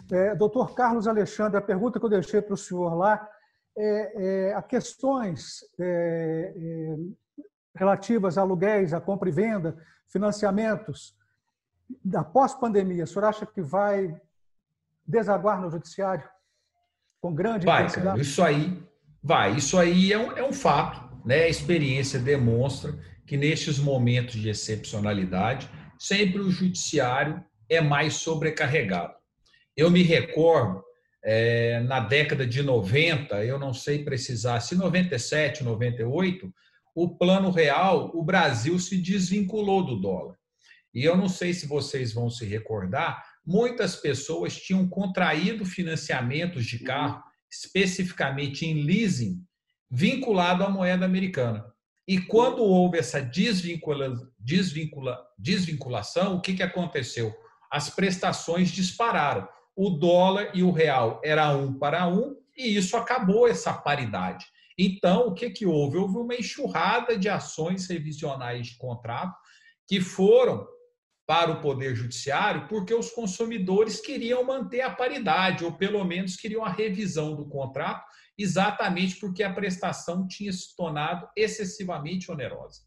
É, 0.08 0.36
doutor 0.36 0.72
Carlos 0.72 1.08
Alexandre, 1.08 1.58
a 1.58 1.60
pergunta 1.60 1.98
que 1.98 2.06
eu 2.06 2.10
deixei 2.10 2.40
para 2.40 2.54
o 2.54 2.56
senhor 2.56 2.94
lá 2.94 3.28
é, 3.76 4.50
é 4.50 4.54
a 4.54 4.62
questões 4.62 5.64
é, 5.80 6.54
é 6.56 6.96
relativas 7.74 8.36
a 8.36 8.42
aluguéis, 8.42 8.92
a 8.92 9.00
compra 9.00 9.28
e 9.28 9.32
venda, 9.32 9.76
financiamentos, 10.08 11.14
da 12.04 12.22
pós-pandemia, 12.22 13.04
o 13.04 13.06
senhor 13.06 13.24
acha 13.24 13.46
que 13.46 13.60
vai 13.60 14.16
desaguar 15.06 15.60
no 15.60 15.70
judiciário 15.70 16.28
com 17.20 17.34
grande 17.34 17.66
vai, 17.66 17.82
intensidade? 17.82 18.20
isso 18.20 18.42
aí 18.42 18.82
vai. 19.22 19.56
Isso 19.56 19.78
aí 19.78 20.12
é 20.12 20.18
um, 20.18 20.32
é 20.32 20.42
um 20.42 20.52
fato. 20.52 21.10
Né? 21.24 21.42
A 21.42 21.48
experiência 21.48 22.18
demonstra 22.18 22.98
que 23.26 23.36
nestes 23.36 23.78
momentos 23.78 24.34
de 24.34 24.48
excepcionalidade, 24.48 25.68
sempre 25.98 26.40
o 26.40 26.50
judiciário 26.50 27.44
é 27.68 27.80
mais 27.80 28.14
sobrecarregado. 28.14 29.14
Eu 29.76 29.90
me 29.90 30.02
recordo, 30.02 30.82
é, 31.22 31.80
na 31.80 32.00
década 32.00 32.46
de 32.46 32.62
90, 32.62 33.44
eu 33.44 33.58
não 33.58 33.72
sei 33.72 34.02
precisar, 34.02 34.60
se 34.60 34.74
97, 34.74 35.62
98, 35.62 36.52
o 37.02 37.16
plano 37.16 37.50
real, 37.50 38.10
o 38.12 38.22
Brasil 38.22 38.78
se 38.78 38.98
desvinculou 38.98 39.82
do 39.86 39.98
dólar. 39.98 40.36
E 40.92 41.02
eu 41.02 41.16
não 41.16 41.30
sei 41.30 41.54
se 41.54 41.66
vocês 41.66 42.12
vão 42.12 42.28
se 42.28 42.44
recordar, 42.44 43.24
muitas 43.46 43.96
pessoas 43.96 44.54
tinham 44.54 44.86
contraído 44.86 45.64
financiamentos 45.64 46.66
de 46.66 46.80
carro, 46.80 47.22
especificamente 47.50 48.66
em 48.66 48.82
leasing, 48.82 49.42
vinculado 49.90 50.62
à 50.62 50.68
moeda 50.68 51.06
americana. 51.06 51.64
E 52.06 52.20
quando 52.20 52.62
houve 52.62 52.98
essa 52.98 53.22
desvincula, 53.22 54.14
desvincula, 54.38 55.18
desvinculação, 55.38 56.36
o 56.36 56.40
que, 56.42 56.52
que 56.52 56.62
aconteceu? 56.62 57.34
As 57.72 57.88
prestações 57.88 58.68
dispararam. 58.68 59.48
O 59.74 59.88
dólar 59.88 60.50
e 60.52 60.62
o 60.62 60.70
real 60.70 61.18
era 61.24 61.50
um 61.56 61.78
para 61.78 62.06
um, 62.06 62.36
e 62.54 62.76
isso 62.76 62.94
acabou 62.94 63.48
essa 63.48 63.72
paridade. 63.72 64.44
Então, 64.82 65.26
o 65.26 65.34
que, 65.34 65.50
que 65.50 65.66
houve? 65.66 65.98
Houve 65.98 66.16
uma 66.16 66.34
enxurrada 66.34 67.14
de 67.14 67.28
ações 67.28 67.86
revisionais 67.86 68.68
de 68.68 68.78
contrato 68.78 69.36
que 69.86 70.00
foram 70.00 70.66
para 71.26 71.50
o 71.52 71.60
Poder 71.60 71.94
Judiciário 71.94 72.66
porque 72.66 72.94
os 72.94 73.10
consumidores 73.10 74.00
queriam 74.00 74.42
manter 74.42 74.80
a 74.80 74.88
paridade, 74.88 75.66
ou 75.66 75.72
pelo 75.72 76.02
menos 76.02 76.34
queriam 76.34 76.64
a 76.64 76.72
revisão 76.72 77.36
do 77.36 77.46
contrato, 77.46 78.06
exatamente 78.38 79.16
porque 79.16 79.42
a 79.42 79.52
prestação 79.52 80.26
tinha 80.26 80.50
se 80.50 80.74
tornado 80.74 81.28
excessivamente 81.36 82.32
onerosa. 82.32 82.80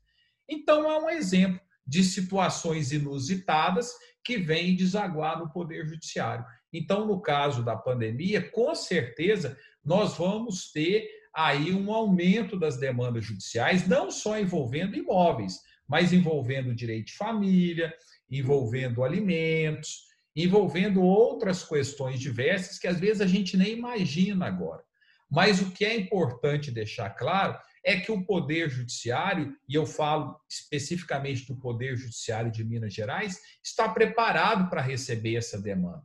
Então, 0.49 0.89
é 0.91 0.99
um 0.99 1.09
exemplo 1.11 1.61
de 1.85 2.03
situações 2.03 2.91
inusitadas 2.91 3.91
que 4.25 4.37
vêm 4.37 4.75
desaguar 4.75 5.37
no 5.37 5.51
Poder 5.51 5.87
Judiciário. 5.87 6.43
Então, 6.73 7.05
no 7.05 7.21
caso 7.21 7.63
da 7.63 7.75
pandemia, 7.75 8.49
com 8.49 8.73
certeza, 8.73 9.55
nós 9.85 10.17
vamos 10.17 10.71
ter 10.71 11.07
aí 11.35 11.73
um 11.73 11.91
aumento 11.91 12.57
das 12.57 12.77
demandas 12.77 13.25
judiciais, 13.25 13.87
não 13.87 14.11
só 14.11 14.39
envolvendo 14.39 14.95
imóveis, 14.95 15.59
mas 15.87 16.13
envolvendo 16.13 16.75
direito 16.75 17.07
de 17.07 17.17
família, 17.17 17.93
envolvendo 18.29 19.03
alimentos, 19.03 20.07
envolvendo 20.35 21.01
outras 21.01 21.63
questões 21.63 22.19
diversas 22.19 22.79
que 22.79 22.87
às 22.87 22.99
vezes 22.99 23.21
a 23.21 23.27
gente 23.27 23.55
nem 23.57 23.73
imagina 23.73 24.47
agora. 24.47 24.83
Mas 25.29 25.61
o 25.61 25.71
que 25.71 25.83
é 25.83 25.95
importante 25.95 26.71
deixar 26.71 27.09
claro 27.11 27.57
é 27.83 27.99
que 27.99 28.11
o 28.11 28.23
Poder 28.23 28.69
Judiciário, 28.69 29.55
e 29.67 29.75
eu 29.75 29.85
falo 29.85 30.39
especificamente 30.49 31.45
do 31.45 31.59
Poder 31.59 31.97
Judiciário 31.97 32.51
de 32.51 32.63
Minas 32.63 32.93
Gerais, 32.93 33.39
está 33.63 33.89
preparado 33.89 34.69
para 34.69 34.81
receber 34.81 35.35
essa 35.35 35.59
demanda. 35.59 36.03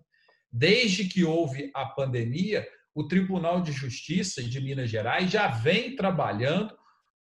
Desde 0.50 1.04
que 1.04 1.24
houve 1.24 1.70
a 1.74 1.84
pandemia, 1.84 2.66
o 2.94 3.06
Tribunal 3.06 3.60
de 3.60 3.72
Justiça 3.72 4.42
de 4.42 4.60
Minas 4.60 4.90
Gerais 4.90 5.30
já 5.30 5.48
vem 5.48 5.94
trabalhando 5.94 6.76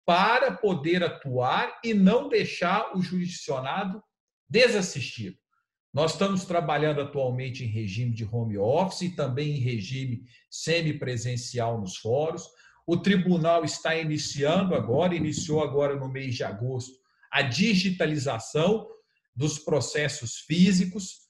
para 0.05 0.53
poder 0.53 1.03
atuar 1.03 1.81
e 1.83 1.93
não 1.93 2.29
deixar 2.29 2.97
o 2.97 3.03
jurisdicionado 3.03 4.03
desassistido. 4.49 5.37
Nós 5.93 6.13
estamos 6.13 6.45
trabalhando 6.45 7.01
atualmente 7.01 7.65
em 7.65 7.69
regime 7.69 8.15
de 8.15 8.25
home 8.25 8.59
office 8.59 9.03
e 9.03 9.17
também 9.17 9.57
em 9.57 9.61
regime 9.61 10.23
semipresencial 10.51 11.81
nos 11.81 11.97
fóruns. 11.97 12.45
O 12.87 12.99
tribunal 12.99 13.65
está 13.65 13.97
iniciando 13.97 14.75
agora, 14.75 15.15
iniciou 15.15 15.63
agora 15.63 15.97
no 15.97 16.09
mês 16.09 16.35
de 16.37 16.45
agosto, 16.45 16.93
a 17.33 17.43
digitalização 17.43 18.87
dos 19.35 19.59
processos 19.59 20.39
físicos, 20.39 21.26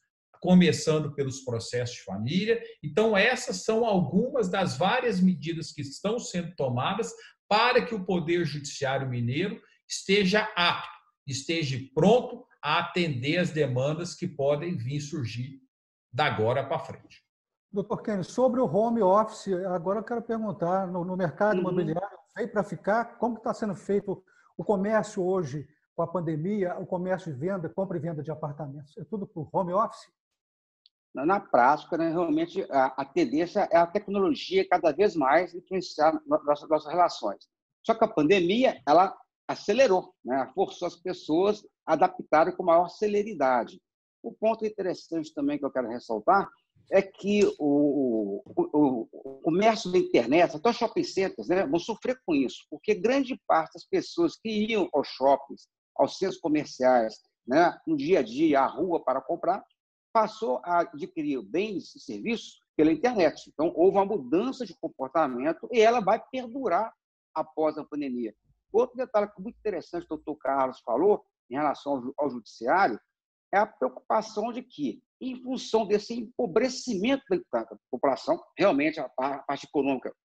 começando 0.47 1.13
pelos 1.13 1.41
processos 1.41 1.97
de 1.97 2.05
família. 2.05 2.63
Então, 2.81 3.17
essas 3.17 3.65
são 3.65 3.85
algumas 3.85 4.49
das 4.49 4.79
várias 4.79 5.21
medidas 5.21 5.73
que 5.73 5.81
estão 5.83 6.21
sendo 6.21 6.55
tomadas 6.55 7.13
para 7.49 7.85
que 7.85 7.97
o 7.97 8.05
Poder 8.05 8.45
Judiciário 8.45 9.09
Mineiro 9.09 9.61
esteja 9.89 10.49
apto, 10.55 10.89
esteja 11.27 11.77
pronto 11.93 12.47
a 12.63 12.79
atender 12.79 13.39
as 13.39 13.51
demandas 13.51 14.15
que 14.15 14.29
podem 14.29 14.77
vir 14.77 15.01
surgir 15.01 15.61
da 16.13 16.27
agora 16.27 16.65
para 16.65 16.79
frente. 16.79 17.25
Doutor 17.73 18.01
Kenny, 18.03 18.23
sobre 18.23 18.61
o 18.61 18.73
home 18.73 19.03
office, 19.03 19.53
agora 19.75 19.99
eu 19.99 20.05
quero 20.05 20.23
perguntar, 20.23 20.87
no, 20.87 21.05
no 21.05 21.17
mercado 21.17 21.55
uhum. 21.57 21.63
imobiliário, 21.63 22.19
veio 22.37 22.53
para 22.53 22.63
ficar, 22.63 23.19
como 23.19 23.37
está 23.37 23.53
sendo 23.53 23.75
feito 23.75 24.23
o 24.57 24.63
comércio 24.63 25.25
hoje 25.25 25.67
com 25.97 26.03
a 26.03 26.07
pandemia, 26.07 26.79
o 26.79 26.87
comércio 26.87 27.33
de 27.35 27.39
venda, 27.41 27.69
compra 27.69 27.97
e 27.97 28.01
venda 28.01 28.23
de 28.23 28.31
apartamentos? 28.31 28.97
É 28.97 29.03
tudo 29.03 29.27
por 29.27 29.49
home 29.53 29.73
office? 29.73 30.16
Na 31.25 31.41
prática, 31.41 31.97
né, 31.97 32.11
realmente, 32.11 32.67
a, 32.71 32.87
a, 32.97 33.05
tendência 33.05 33.67
é 33.73 33.77
a 33.79 33.87
tecnologia 33.87 34.69
cada 34.69 34.93
vez 34.93 35.17
mais 35.17 35.55
influenciar 35.55 36.21
nossas, 36.27 36.69
nossas 36.69 36.93
relações. 36.93 37.49
Só 37.83 37.95
que 37.95 38.05
a 38.05 38.09
pandemia, 38.09 38.81
ela 38.87 39.17
acelerou, 39.49 40.13
né, 40.25 40.51
forçou 40.55 40.87
as 40.87 40.97
pessoas 40.97 41.65
a 41.87 41.95
adaptarem 41.95 42.55
com 42.55 42.63
maior 42.63 42.89
celeridade. 42.89 43.81
O 44.23 44.33
ponto 44.33 44.67
interessante 44.67 45.33
também 45.33 45.59
que 45.59 45.65
eu 45.65 45.71
quero 45.71 45.89
ressaltar 45.89 46.51
é 46.91 47.01
que 47.01 47.45
o, 47.59 48.43
o, 48.55 49.09
o 49.13 49.41
comércio 49.43 49.91
da 49.91 49.99
internet, 49.99 50.55
até 50.55 50.69
os 50.69 50.77
shopping 50.77 51.03
centers, 51.03 51.49
né, 51.49 51.67
vão 51.67 51.79
sofrer 51.79 52.21
com 52.27 52.35
isso, 52.35 52.67
porque 52.71 52.95
grande 52.95 53.41
parte 53.47 53.75
das 53.75 53.85
pessoas 53.85 54.37
que 54.37 54.49
iam 54.49 54.89
aos 54.93 55.09
shoppings, 55.09 55.69
aos 55.97 56.19
centros 56.19 56.41
comerciais, 56.41 57.15
né, 57.47 57.77
no 57.87 57.97
dia 57.97 58.21
a 58.21 58.23
dia, 58.23 58.61
à 58.61 58.67
rua 58.67 59.03
para 59.03 59.21
comprar, 59.21 59.65
passou 60.17 60.63
a 60.65 60.81
adquirir 60.81 61.43
bens 61.43 61.95
e 61.95 62.01
serviços 62.01 62.59
pela 62.75 62.91
internet. 62.91 63.51
Então, 63.53 63.71
houve 63.77 63.99
uma 63.99 64.07
mudança 64.07 64.65
de 64.65 64.75
comportamento 64.75 65.69
e 65.71 65.79
ela 65.79 66.01
vai 66.01 66.19
perdurar 66.33 66.91
após 67.35 67.77
a 67.77 67.85
pandemia. 67.85 68.35
Outro 68.73 68.97
detalhe 68.97 69.31
muito 69.39 69.59
interessante 69.59 70.07
que 70.07 70.15
o 70.15 70.17
doutor 70.17 70.37
Carlos 70.37 70.81
falou 70.81 71.23
em 71.51 71.57
relação 71.57 72.15
ao 72.17 72.31
judiciário 72.31 72.99
é 73.53 73.59
a 73.59 73.67
preocupação 73.67 74.55
de 74.55 74.63
que, 74.63 75.03
em 75.21 75.37
função 75.43 75.87
desse 75.87 76.15
empobrecimento 76.15 77.23
da 77.53 77.67
população, 77.91 78.43
realmente 78.57 78.99
a 78.99 79.11
parte 79.11 79.67
econômica, 79.67 80.17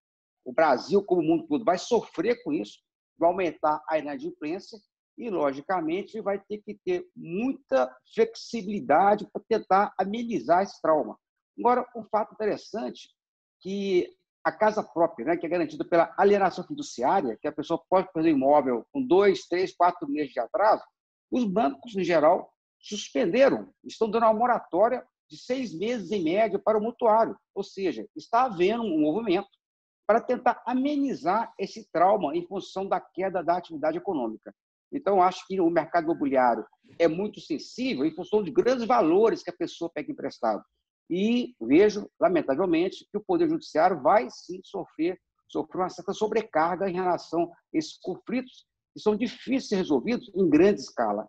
o 0.45 0.53
Brasil, 0.53 1.03
como 1.03 1.19
o 1.19 1.25
mundo 1.25 1.47
todo, 1.49 1.65
vai 1.65 1.77
sofrer 1.77 2.41
com 2.45 2.53
isso, 2.53 2.79
vai 3.19 3.29
aumentar 3.29 3.83
a 3.89 3.99
inadimplência 3.99 4.79
e, 5.21 5.29
logicamente, 5.29 6.19
vai 6.19 6.39
ter 6.39 6.57
que 6.57 6.79
ter 6.83 7.07
muita 7.15 7.95
flexibilidade 8.11 9.27
para 9.31 9.43
tentar 9.47 9.93
amenizar 9.95 10.63
esse 10.63 10.81
trauma. 10.81 11.15
Agora, 11.59 11.85
um 11.95 12.03
fato 12.05 12.33
interessante 12.33 13.07
que 13.61 14.09
a 14.43 14.51
casa 14.51 14.81
própria, 14.81 15.27
né, 15.27 15.37
que 15.37 15.45
é 15.45 15.49
garantida 15.49 15.85
pela 15.85 16.11
alienação 16.17 16.63
fiduciária, 16.63 17.37
que 17.39 17.47
a 17.47 17.51
pessoa 17.51 17.79
pode 17.87 18.11
fazer 18.11 18.31
imóvel 18.31 18.83
com 18.91 19.05
dois, 19.05 19.47
três, 19.47 19.75
quatro 19.75 20.09
meses 20.09 20.33
de 20.33 20.39
atraso, 20.39 20.83
os 21.29 21.45
bancos, 21.45 21.95
em 21.95 22.03
geral, 22.03 22.51
suspenderam, 22.79 23.71
estão 23.83 24.09
dando 24.09 24.23
uma 24.23 24.33
moratória 24.33 25.05
de 25.29 25.37
seis 25.37 25.71
meses 25.71 26.11
em 26.11 26.23
média 26.23 26.57
para 26.57 26.79
o 26.79 26.81
mutuário. 26.81 27.37
Ou 27.53 27.63
seja, 27.63 28.07
está 28.15 28.45
havendo 28.45 28.81
um 28.81 29.01
movimento 29.01 29.47
para 30.07 30.19
tentar 30.19 30.63
amenizar 30.65 31.53
esse 31.59 31.87
trauma 31.91 32.35
em 32.35 32.45
função 32.47 32.87
da 32.87 32.99
queda 32.99 33.43
da 33.43 33.55
atividade 33.55 33.99
econômica. 33.99 34.51
Então, 34.91 35.21
acho 35.21 35.45
que 35.47 35.59
o 35.61 35.69
mercado 35.69 36.05
imobiliário 36.05 36.65
é 36.99 37.07
muito 37.07 37.39
sensível 37.39 38.05
em 38.05 38.13
função 38.13 38.43
de 38.43 38.51
grandes 38.51 38.85
valores 38.85 39.41
que 39.41 39.49
a 39.49 39.55
pessoa 39.55 39.91
pega 39.93 40.11
emprestado. 40.11 40.63
E 41.09 41.55
vejo, 41.61 42.09
lamentavelmente, 42.19 43.05
que 43.09 43.17
o 43.17 43.23
Poder 43.23 43.49
Judiciário 43.49 44.01
vai 44.01 44.27
sim 44.29 44.59
sofrer, 44.63 45.17
sofrer 45.47 45.81
uma 45.81 45.89
certa 45.89 46.13
sobrecarga 46.13 46.89
em 46.89 46.93
relação 46.93 47.43
a 47.43 47.77
esses 47.77 47.97
conflitos 48.01 48.65
que 48.93 49.01
são 49.01 49.15
difíceis 49.15 49.63
de 49.63 49.69
ser 49.69 49.75
resolvidos 49.77 50.29
em 50.35 50.49
grande 50.49 50.81
escala. 50.81 51.27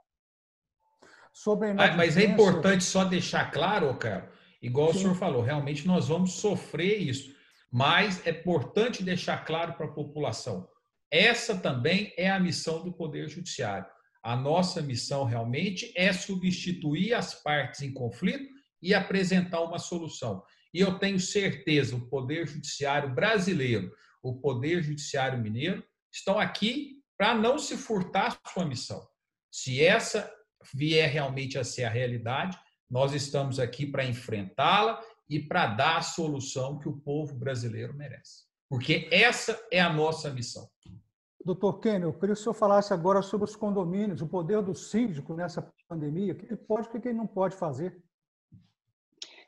Sobre 1.33 1.73
Mas 1.73 2.17
é 2.17 2.25
importante 2.25 2.85
só 2.85 3.05
deixar 3.05 3.51
claro, 3.51 3.97
cara, 3.97 4.31
igual 4.61 4.93
Sim. 4.93 4.99
o 4.99 5.01
senhor 5.01 5.15
falou, 5.15 5.43
realmente 5.43 5.87
nós 5.87 6.09
vamos 6.09 6.35
sofrer 6.35 6.99
isso. 6.99 7.35
Mas 7.71 8.25
é 8.27 8.31
importante 8.31 9.03
deixar 9.03 9.45
claro 9.47 9.73
para 9.75 9.87
a 9.87 9.93
população. 9.93 10.69
Essa 11.13 11.55
também 11.55 12.11
é 12.17 12.31
a 12.31 12.41
missão 12.41 12.83
do 12.83 12.91
Poder 12.91 13.29
Judiciário. 13.29 13.87
A 14.23 14.35
nossa 14.35 14.81
missão 14.81 15.25
realmente 15.25 15.93
é 15.95 16.11
substituir 16.11 17.13
as 17.13 17.35
partes 17.35 17.83
em 17.83 17.93
conflito 17.93 18.49
e 18.81 18.95
apresentar 18.95 19.61
uma 19.61 19.79
solução. 19.79 20.43
E 20.73 20.81
eu 20.81 20.99
tenho 20.99 21.21
certeza, 21.21 21.95
o 21.95 22.09
Poder 22.09 22.49
Judiciário 22.49 23.15
brasileiro, 23.15 23.93
o 24.23 24.41
Poder 24.41 24.83
Judiciário 24.83 25.39
mineiro, 25.39 25.85
estão 26.11 26.39
aqui 26.39 27.03
para 27.19 27.35
não 27.35 27.59
se 27.59 27.77
furtar 27.77 28.41
sua 28.49 28.65
missão. 28.65 29.07
Se 29.51 29.85
essa 29.85 30.33
vier 30.73 31.11
realmente 31.11 31.59
a 31.59 31.65
ser 31.65 31.85
a 31.85 31.91
realidade, 31.91 32.59
nós 32.89 33.13
estamos 33.13 33.61
aqui 33.61 33.85
para 33.85 34.07
enfrentá-la 34.07 34.99
e 35.29 35.41
para 35.41 35.67
dar 35.67 35.99
a 35.99 36.03
solução 36.03 36.79
que 36.79 36.89
o 36.89 37.01
povo 37.01 37.35
brasileiro 37.35 37.95
merece. 37.95 38.52
Porque 38.73 39.07
essa 39.13 39.63
é 39.71 39.83
a 39.83 39.93
nossa 39.93 40.31
missão. 40.31 40.67
Doutor 41.45 41.79
Kenny, 41.79 42.05
eu 42.05 42.13
queria 42.15 42.35
que 42.35 42.41
o 42.41 42.43
senhor 42.43 42.55
falasse 42.55 42.95
agora 42.95 43.21
sobre 43.21 43.45
os 43.45 43.55
condomínios, 43.55 44.23
o 44.23 44.27
poder 44.27 44.63
do 44.63 44.75
síndico 44.75 45.35
nessa 45.35 45.71
pandemia, 45.87 46.33
o 46.33 46.37
que 46.37 46.47
ele 46.47 46.57
pode 46.57 46.89
e 46.89 46.97
o 46.97 46.99
que 47.03 47.07
ele 47.07 47.19
não 47.19 47.27
pode 47.27 47.55
fazer. 47.55 48.03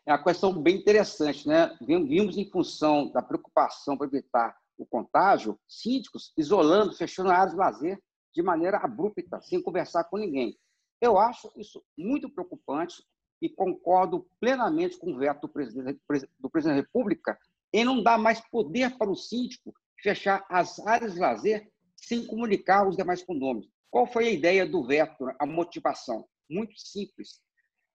É 0.04 0.12
uma 0.12 0.22
questão 0.22 0.52
bem 0.52 0.76
interessante, 0.76 1.48
né? 1.48 1.74
Vimos 1.80 2.36
em 2.36 2.50
função 2.50 3.10
da 3.12 3.22
preocupação 3.22 3.96
para 3.96 4.06
evitar 4.08 4.54
o 4.76 4.84
contágio, 4.84 5.58
síndicos 5.66 6.34
isolando, 6.36 6.92
fechando 6.92 7.30
áreas 7.30 7.52
de 7.52 7.56
lazer 7.56 7.98
de 8.34 8.42
maneira 8.42 8.76
abrupta, 8.76 9.40
sem 9.40 9.62
conversar 9.62 10.04
com 10.04 10.18
ninguém. 10.18 10.54
Eu 11.00 11.16
acho 11.16 11.50
isso 11.56 11.82
muito 11.96 12.28
preocupante 12.28 13.02
e 13.40 13.48
concordo 13.48 14.28
plenamente 14.38 14.98
com 14.98 15.14
o 15.14 15.16
veto 15.16 15.40
do 15.40 15.48
presidente, 15.48 15.98
do 16.38 16.50
presidente 16.50 16.76
da 16.76 16.82
República 16.82 17.38
em 17.74 17.84
não 17.84 18.00
dar 18.00 18.16
mais 18.16 18.40
poder 18.40 18.96
para 18.96 19.10
o 19.10 19.16
síndico 19.16 19.74
fechar 20.00 20.46
as 20.48 20.78
áreas 20.86 21.14
de 21.14 21.20
lazer 21.20 21.68
sem 21.96 22.24
comunicar 22.24 22.88
os 22.88 22.96
demais 22.96 23.24
condôminos. 23.24 23.68
Qual 23.90 24.06
foi 24.06 24.28
a 24.28 24.30
ideia 24.30 24.64
do 24.64 24.86
veto, 24.86 25.26
a 25.40 25.44
motivação? 25.44 26.24
Muito 26.48 26.74
simples. 26.78 27.40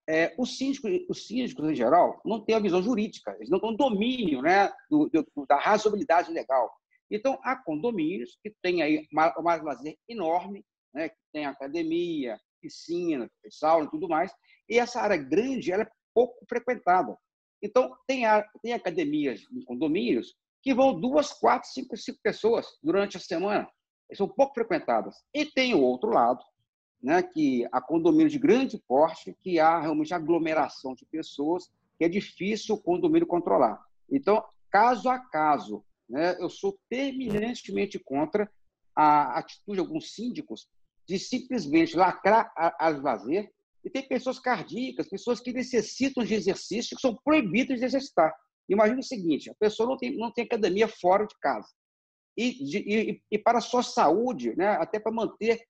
É, 0.06 0.34
os, 0.36 0.58
síndicos, 0.58 0.90
os 1.08 1.26
síndicos, 1.26 1.70
em 1.70 1.74
geral, 1.74 2.20
não 2.26 2.44
têm 2.44 2.56
a 2.56 2.60
visão 2.60 2.82
jurídica, 2.82 3.34
eles 3.36 3.48
não 3.48 3.58
têm 3.58 3.74
domínio 3.74 4.42
né, 4.42 4.70
do, 4.90 5.08
do, 5.08 5.46
da 5.46 5.58
razoabilidade 5.58 6.30
legal. 6.30 6.70
Então, 7.10 7.38
há 7.42 7.56
condomínios 7.56 8.38
que 8.42 8.54
têm 8.62 8.82
aí 8.82 9.06
uma, 9.10 9.32
uma 9.38 9.62
lazer 9.62 9.96
enorme, 10.06 10.62
né, 10.92 11.08
que 11.08 11.16
tem 11.32 11.46
academia, 11.46 12.38
piscina, 12.60 13.30
sauna 13.50 13.86
e 13.86 13.90
tudo 13.90 14.08
mais. 14.08 14.30
E 14.68 14.78
essa 14.78 15.00
área 15.00 15.16
grande 15.16 15.72
ela 15.72 15.84
é 15.84 15.90
pouco 16.12 16.44
frequentada. 16.46 17.16
Então, 17.62 17.94
tem, 18.06 18.24
a, 18.24 18.42
tem 18.62 18.72
academias 18.72 19.46
em 19.52 19.62
condomínios 19.64 20.34
que 20.62 20.74
vão 20.74 20.98
duas, 20.98 21.32
quatro, 21.32 21.68
cinco, 21.70 21.96
cinco 21.96 22.18
pessoas 22.22 22.66
durante 22.82 23.16
a 23.16 23.20
semana. 23.20 23.68
São 24.12 24.28
pouco 24.28 24.54
frequentadas. 24.54 25.16
E 25.32 25.46
tem 25.46 25.74
o 25.74 25.80
outro 25.80 26.10
lado, 26.10 26.42
né, 27.02 27.22
que 27.22 27.66
há 27.72 27.80
condomínios 27.80 28.32
de 28.32 28.38
grande 28.38 28.78
porte, 28.86 29.36
que 29.42 29.58
há 29.58 29.80
realmente 29.80 30.12
aglomeração 30.12 30.94
de 30.94 31.06
pessoas, 31.06 31.70
que 31.98 32.04
é 32.04 32.08
difícil 32.08 32.74
o 32.74 32.82
condomínio 32.82 33.26
controlar. 33.26 33.80
Então, 34.10 34.44
caso 34.70 35.08
a 35.08 35.18
caso, 35.18 35.84
né, 36.08 36.36
eu 36.40 36.50
sou 36.50 36.78
terminantemente 36.88 37.98
contra 37.98 38.50
a 38.94 39.38
atitude 39.38 39.76
de 39.76 39.80
alguns 39.80 40.12
síndicos 40.14 40.68
de 41.06 41.18
simplesmente 41.18 41.96
lacrar 41.96 42.52
as 42.78 43.00
lazer. 43.02 43.52
E 43.84 43.90
tem 43.90 44.06
pessoas 44.06 44.38
cardíacas, 44.38 45.08
pessoas 45.08 45.40
que 45.40 45.52
necessitam 45.52 46.24
de 46.24 46.34
exercício, 46.34 46.96
que 46.96 47.00
são 47.00 47.16
proibidas 47.24 47.78
de 47.78 47.84
exercitar. 47.84 48.32
Imagina 48.68 49.00
o 49.00 49.04
seguinte: 49.04 49.50
a 49.50 49.54
pessoa 49.54 49.88
não 49.88 49.96
tem, 49.96 50.16
não 50.16 50.32
tem 50.32 50.44
academia 50.44 50.86
fora 50.88 51.26
de 51.26 51.34
casa. 51.40 51.68
E, 52.36 52.64
de, 52.64 52.78
e, 52.78 53.22
e 53.30 53.38
para 53.38 53.58
a 53.58 53.62
sua 53.62 53.82
saúde, 53.82 54.54
né, 54.56 54.68
até 54.76 55.00
para 55.00 55.12
manter 55.12 55.60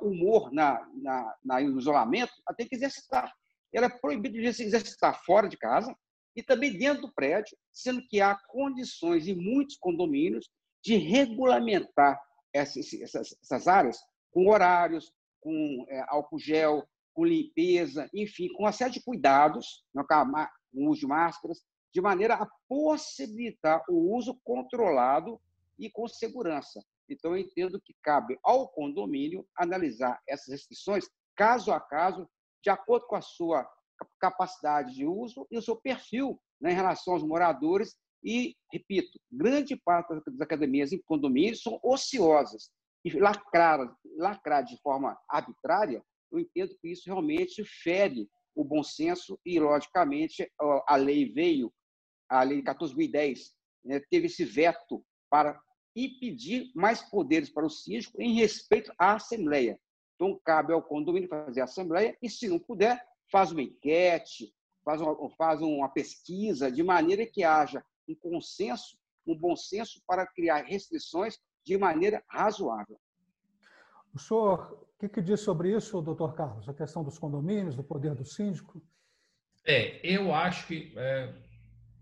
o 0.00 0.08
humor 0.08 0.50
na, 0.52 0.80
na, 0.94 1.36
na, 1.44 1.60
isolamento, 1.60 2.32
ela 2.48 2.56
tem 2.56 2.66
que 2.66 2.74
exercitar. 2.74 3.30
Ela 3.72 3.86
é 3.86 3.90
proibida 3.90 4.40
de 4.40 4.52
se 4.52 4.64
exercitar 4.64 5.22
fora 5.24 5.48
de 5.48 5.56
casa 5.56 5.94
e 6.34 6.42
também 6.42 6.76
dentro 6.76 7.02
do 7.02 7.12
prédio, 7.12 7.56
sendo 7.72 8.02
que 8.08 8.20
há 8.20 8.36
condições 8.48 9.28
em 9.28 9.34
muitos 9.34 9.76
condomínios 9.76 10.48
de 10.82 10.96
regulamentar 10.96 12.18
essas, 12.52 12.92
essas, 12.94 13.36
essas 13.42 13.68
áreas 13.68 13.98
com 14.32 14.48
horários, 14.48 15.12
com 15.40 15.84
é, 15.88 16.04
álcool 16.08 16.38
gel, 16.38 16.88
com 17.12 17.24
limpeza, 17.24 18.08
enfim, 18.14 18.48
com 18.52 18.64
uma 18.64 18.72
série 18.72 18.92
de 18.92 19.02
cuidados, 19.02 19.84
né, 19.94 20.02
com 20.08 20.86
o 20.86 20.90
uso 20.90 21.00
de 21.00 21.06
máscaras, 21.06 21.60
de 21.92 22.00
maneira 22.00 22.34
a 22.34 22.48
possibilitar 22.68 23.82
o 23.88 24.14
uso 24.16 24.38
controlado 24.44 25.40
e 25.78 25.90
com 25.90 26.06
segurança. 26.06 26.80
Então, 27.08 27.32
eu 27.32 27.38
entendo 27.38 27.80
que 27.80 27.94
cabe 28.02 28.38
ao 28.42 28.68
condomínio 28.68 29.44
analisar 29.56 30.20
essas 30.28 30.48
restrições 30.48 31.08
caso 31.34 31.72
a 31.72 31.80
caso, 31.80 32.28
de 32.62 32.70
acordo 32.70 33.06
com 33.06 33.16
a 33.16 33.22
sua 33.22 33.68
capacidade 34.20 34.94
de 34.94 35.06
uso 35.06 35.46
e 35.50 35.58
o 35.58 35.62
seu 35.62 35.74
perfil 35.76 36.40
né, 36.60 36.72
em 36.72 36.74
relação 36.74 37.14
aos 37.14 37.22
moradores. 37.22 37.96
E, 38.22 38.54
repito, 38.70 39.18
grande 39.32 39.74
parte 39.76 40.12
das 40.26 40.40
academias 40.40 40.92
em 40.92 41.02
condomínios 41.02 41.62
são 41.62 41.80
ociosas 41.82 42.70
e 43.04 43.10
lacrar, 43.18 44.62
de 44.64 44.78
forma 44.82 45.18
arbitrária, 45.28 46.04
eu 46.30 46.38
entendo 46.38 46.76
que 46.80 46.88
isso 46.88 47.04
realmente 47.06 47.64
fere 47.64 48.28
o 48.54 48.64
bom 48.64 48.82
senso 48.82 49.38
e, 49.44 49.58
logicamente, 49.58 50.50
a 50.86 50.96
lei 50.96 51.32
veio, 51.32 51.72
a 52.28 52.42
lei 52.42 52.62
14.010, 52.62 53.52
né, 53.84 54.00
teve 54.10 54.26
esse 54.26 54.44
veto 54.44 55.04
para 55.28 55.60
impedir 55.96 56.70
mais 56.74 57.02
poderes 57.02 57.50
para 57.50 57.66
o 57.66 57.70
síndico 57.70 58.20
em 58.20 58.34
respeito 58.34 58.92
à 58.98 59.14
Assembleia. 59.14 59.78
Então, 60.14 60.38
cabe 60.44 60.72
ao 60.72 60.82
condomínio 60.82 61.28
fazer 61.28 61.62
a 61.62 61.64
Assembleia 61.64 62.16
e, 62.22 62.28
se 62.28 62.48
não 62.48 62.58
puder, 62.58 63.02
faz 63.30 63.52
uma 63.52 63.62
enquete, 63.62 64.52
faz 64.84 65.00
uma, 65.00 65.30
faz 65.36 65.60
uma 65.60 65.88
pesquisa, 65.88 66.70
de 66.70 66.82
maneira 66.82 67.26
que 67.26 67.42
haja 67.42 67.84
um 68.08 68.14
consenso, 68.14 68.98
um 69.26 69.36
bom 69.36 69.56
senso 69.56 70.02
para 70.06 70.26
criar 70.26 70.64
restrições 70.64 71.38
de 71.64 71.76
maneira 71.78 72.22
razoável. 72.28 72.98
O 74.14 74.18
senhor, 74.18 74.89
que, 75.00 75.08
que 75.08 75.22
diz 75.22 75.40
sobre 75.40 75.74
isso, 75.74 76.02
doutor 76.02 76.34
Carlos? 76.34 76.68
A 76.68 76.74
questão 76.74 77.02
dos 77.02 77.18
condomínios, 77.18 77.74
do 77.74 77.82
poder 77.82 78.14
do 78.14 78.24
síndico? 78.24 78.82
É, 79.66 79.98
eu 80.06 80.34
acho 80.34 80.66
que 80.66 80.92
é, 80.96 81.34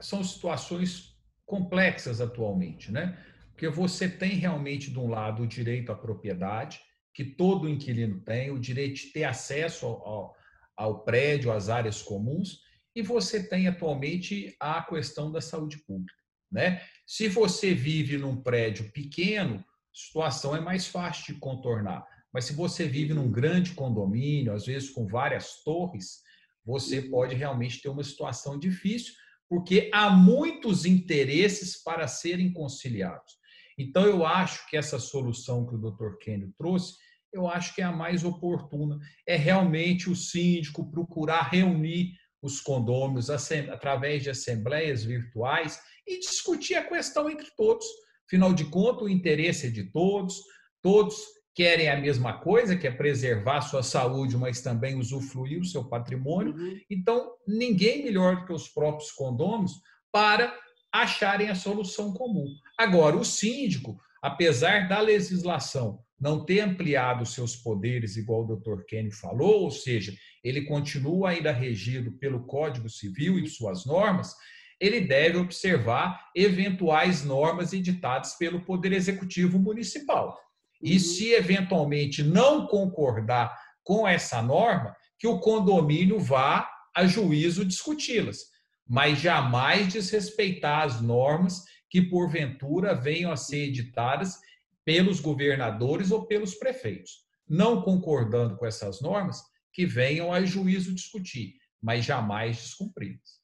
são 0.01 0.23
situações 0.25 1.17
complexas 1.47 2.21
atualmente, 2.21 2.91
né? 2.91 3.17
Porque 3.51 3.69
você 3.69 4.09
tem 4.09 4.31
realmente, 4.35 4.91
de 4.91 4.99
um 4.99 5.09
lado, 5.09 5.43
o 5.43 5.47
direito 5.47 5.93
à 5.93 5.95
propriedade, 5.95 6.81
que 7.15 7.25
todo 7.25 7.69
inquilino 7.69 8.21
tem, 8.21 8.51
o 8.51 8.59
direito 8.59 8.97
de 8.97 9.07
ter 9.13 9.25
acesso 9.25 9.87
ao, 9.87 10.35
ao, 10.77 11.05
prédio, 11.05 11.53
às 11.53 11.69
áreas 11.69 12.03
comuns, 12.03 12.61
e 12.95 13.03
você 13.03 13.43
tem 13.43 13.69
atualmente 13.69 14.57
a 14.61 14.83
questão 14.83 15.31
da 15.31 15.41
saúde 15.41 15.79
pública. 15.79 16.19
Né? 16.51 16.83
Se 17.07 17.29
você 17.29 17.75
vive 17.75 18.19
num 18.19 18.41
prédio 18.41 18.91
pequeno, 18.91 19.57
a 19.57 19.65
situação 19.93 20.55
é 20.55 20.61
mais 20.61 20.87
fácil 20.87 21.35
de 21.35 21.41
contornar. 21.41 22.07
Mas 22.33 22.45
se 22.45 22.53
você 22.53 22.87
vive 22.87 23.15
num 23.15 23.31
grande 23.31 23.73
condomínio, 23.73 24.53
às 24.53 24.67
vezes 24.67 24.91
com 24.91 25.07
várias 25.07 25.63
torres, 25.63 26.23
você 26.65 27.03
pode 27.03 27.35
realmente 27.35 27.81
ter 27.81 27.89
uma 27.89 28.05
situação 28.05 28.59
difícil, 28.59 29.15
porque 29.49 29.91
há 29.93 30.11
muitos 30.11 30.85
interesses 30.85 31.83
para 31.83 32.07
serem 32.07 32.53
conciliados. 32.53 33.39
Então, 33.79 34.05
eu 34.05 34.27
acho 34.27 34.69
que 34.69 34.77
essa 34.77 34.99
solução 34.99 35.67
que 35.67 35.75
o 35.75 35.79
Dr. 35.79 36.19
Kennedy 36.21 36.53
trouxe, 36.59 36.95
eu 37.33 37.47
acho 37.47 37.75
que 37.75 37.81
é 37.81 37.85
a 37.85 37.93
mais 37.93 38.25
oportuna. 38.25 38.99
É 39.27 39.37
realmente 39.37 40.11
o 40.11 40.17
síndico 40.17 40.91
procurar 40.91 41.49
reunir 41.49 42.13
os 42.43 42.61
condôminos 42.61 43.31
através 43.31 44.23
de 44.23 44.31
assembleias 44.31 45.05
virtuais 45.05 45.81
e 46.07 46.19
discutir 46.19 46.75
a 46.75 46.85
questão 46.85 47.31
entre 47.31 47.49
todos. 47.57 47.87
Afinal 48.27 48.53
de 48.53 48.65
contas, 48.67 49.03
o 49.03 49.09
interesse 49.09 49.69
é 49.69 49.71
de 49.71 49.85
todos, 49.91 50.43
todos 50.83 51.17
querem 51.59 51.89
a 51.89 51.97
mesma 51.97 52.35
coisa, 52.35 52.77
que 52.77 52.87
é 52.87 52.91
preservar 52.93 53.57
a 53.57 53.63
sua 53.63 53.83
saúde, 53.83 54.37
mas 54.37 54.61
também 54.61 54.95
usufruir 54.95 55.61
o 55.61 55.65
seu 55.65 55.83
patrimônio. 55.83 56.55
Uhum. 56.55 56.81
Então, 56.89 57.33
ninguém 57.49 58.05
melhor 58.05 58.37
do 58.37 58.47
que 58.47 58.53
os 58.53 58.69
próprios 58.69 59.11
condôminos 59.11 59.73
para 60.13 60.57
acharem 60.93 61.51
a 61.51 61.57
solução 61.57 62.13
comum. 62.13 62.47
Agora, 62.79 63.17
o 63.17 63.25
síndico, 63.25 63.99
apesar 64.23 64.89
da 64.89 65.01
legislação 65.01 65.99
não 66.21 66.45
ter 66.45 66.61
ampliado 66.61 67.27
seus 67.27 67.57
poderes, 67.57 68.17
igual 68.17 68.45
o 68.45 68.57
Dr. 68.57 68.85
Kenny 68.87 69.11
falou, 69.11 69.63
ou 69.63 69.71
seja, 69.73 70.15
ele 70.45 70.63
continua 70.63 71.31
ainda 71.31 71.51
regido 71.51 72.13
pelo 72.13 72.47
Código 72.47 72.89
Civil 72.89 73.37
e 73.37 73.49
suas 73.49 73.85
normas, 73.85 74.33
ele 74.81 75.01
deve 75.01 75.39
observar 75.39 76.31
eventuais 76.37 77.25
normas 77.25 77.73
editadas 77.73 78.35
pelo 78.35 78.61
Poder 78.61 78.93
Executivo 78.93 79.59
Municipal. 79.59 80.39
E 80.81 80.95
uhum. 80.95 80.99
se 80.99 81.33
eventualmente 81.33 82.23
não 82.23 82.67
concordar 82.67 83.57
com 83.83 84.07
essa 84.07 84.43
norma, 84.43 84.95
que 85.19 85.27
o 85.27 85.41
condomínio 85.41 86.21
vá 86.21 86.69
a 86.95 87.07
juízo 87.07 87.65
discuti-las, 87.65 88.39
mas 88.87 89.19
jamais 89.19 89.93
desrespeitar 89.93 90.85
as 90.85 91.01
normas 91.01 91.65
que 91.91 92.03
porventura 92.03 92.95
venham 92.95 93.33
a 93.33 93.37
ser 93.37 93.69
editadas 93.69 94.39
pelos 94.85 95.21
governadores 95.21 96.11
ou 96.11 96.27
pelos 96.27 96.55
prefeitos. 96.55 97.27
Não 97.49 97.83
concordando 97.83 98.57
com 98.57 98.67
essas 98.67 99.01
normas, 99.01 99.43
que 99.73 99.87
venham 99.87 100.33
a 100.33 100.45
juízo 100.45 100.95
discutir, 100.95 101.55
mas 101.81 102.05
jamais 102.05 102.57
descumpridas. 102.57 103.39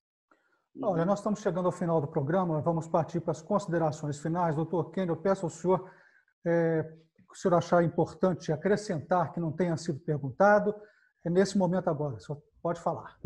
Olha, 0.83 1.05
nós 1.05 1.21
estamos 1.21 1.41
chegando 1.41 1.67
ao 1.67 1.73
final 1.73 2.01
do 2.01 2.09
programa, 2.09 2.61
vamos 2.61 2.89
partir 2.89 3.21
para 3.21 3.31
as 3.31 3.41
considerações 3.41 4.19
finais. 4.19 4.57
Doutor 4.57 4.91
Kenny, 4.91 5.09
eu 5.09 5.17
peço 5.17 5.47
ao 5.47 5.51
senhor, 5.51 5.89
é, 6.45 6.85
o 7.35 7.37
senhor 7.37 7.55
achar 7.57 7.85
importante 7.85 8.53
acrescentar 8.53 9.33
que 9.33 9.41
não 9.41 9.53
tenha 9.53 9.77
sido 9.77 9.99
perguntado, 10.01 10.75
é 11.25 11.31
nesse 11.31 11.59
momento 11.59 11.89
agora, 11.89 12.19
senhor 12.21 12.41
pode 12.63 12.81
falar. 12.81 13.19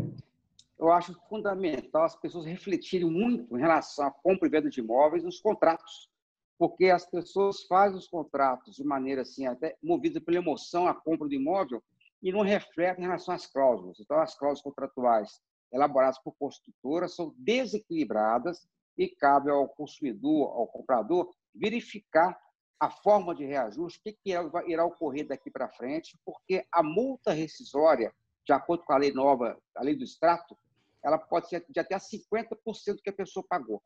Eu 0.77 0.91
acho 0.91 1.13
fundamental 1.27 2.03
as 2.03 2.15
pessoas 2.15 2.45
refletirem 2.45 3.09
muito 3.09 3.55
em 3.55 3.59
relação 3.59 4.07
à 4.07 4.11
compra 4.11 4.47
e 4.47 4.51
venda 4.51 4.69
de 4.69 4.79
imóveis 4.79 5.23
nos 5.23 5.39
contratos, 5.39 6.09
porque 6.57 6.85
as 6.85 7.05
pessoas 7.05 7.63
fazem 7.63 7.97
os 7.97 8.07
contratos 8.07 8.75
de 8.75 8.83
maneira 8.83 9.21
assim, 9.21 9.45
até 9.45 9.77
movida 9.83 10.19
pela 10.19 10.37
emoção, 10.37 10.87
a 10.87 10.93
compra 10.93 11.27
do 11.27 11.33
imóvel, 11.33 11.83
e 12.21 12.31
não 12.31 12.41
refletem 12.41 13.03
em 13.03 13.07
relação 13.07 13.33
às 13.33 13.45
cláusulas. 13.45 13.99
Então, 13.99 14.19
as 14.19 14.37
cláusulas 14.37 14.61
contratuais 14.61 15.41
elaboradas 15.71 16.19
por 16.19 16.33
construtoras 16.37 17.15
são 17.15 17.33
desequilibradas 17.37 18.67
e 18.97 19.07
cabe 19.07 19.49
ao 19.49 19.67
consumidor, 19.69 20.49
ao 20.49 20.67
comprador, 20.67 21.29
verificar 21.53 22.37
a 22.79 22.89
forma 22.89 23.35
de 23.35 23.45
reajuste, 23.45 23.99
o 23.99 24.03
que, 24.03 24.13
que 24.13 24.31
irá 24.67 24.85
ocorrer 24.85 25.27
daqui 25.27 25.51
para 25.51 25.67
frente, 25.69 26.17
porque 26.23 26.65
a 26.71 26.81
multa 26.81 27.33
rescisória, 27.33 28.13
de 28.45 28.53
acordo 28.53 28.83
com 28.85 28.93
a 28.93 28.97
lei 28.97 29.11
nova, 29.11 29.59
a 29.75 29.83
lei 29.83 29.95
do 29.95 30.03
extrato, 30.03 30.57
ela 31.03 31.17
pode 31.17 31.49
ser 31.49 31.65
de 31.69 31.79
até 31.79 31.97
50% 31.97 32.95
do 32.95 33.01
que 33.01 33.09
a 33.09 33.13
pessoa 33.13 33.45
pagou. 33.47 33.81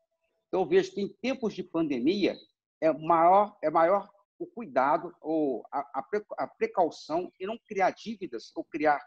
Então, 0.48 0.60
eu 0.60 0.66
vejo 0.66 0.92
que 0.92 1.00
em 1.00 1.08
tempos 1.08 1.54
de 1.54 1.62
pandemia, 1.62 2.36
é 2.80 2.92
maior, 2.92 3.56
é 3.62 3.70
maior 3.70 4.08
o 4.38 4.46
cuidado 4.46 5.14
ou 5.20 5.64
a, 5.72 6.02
a 6.38 6.46
precaução 6.46 7.32
e 7.40 7.46
não 7.46 7.58
criar 7.66 7.90
dívidas 7.90 8.52
ou 8.54 8.64
criar 8.64 9.00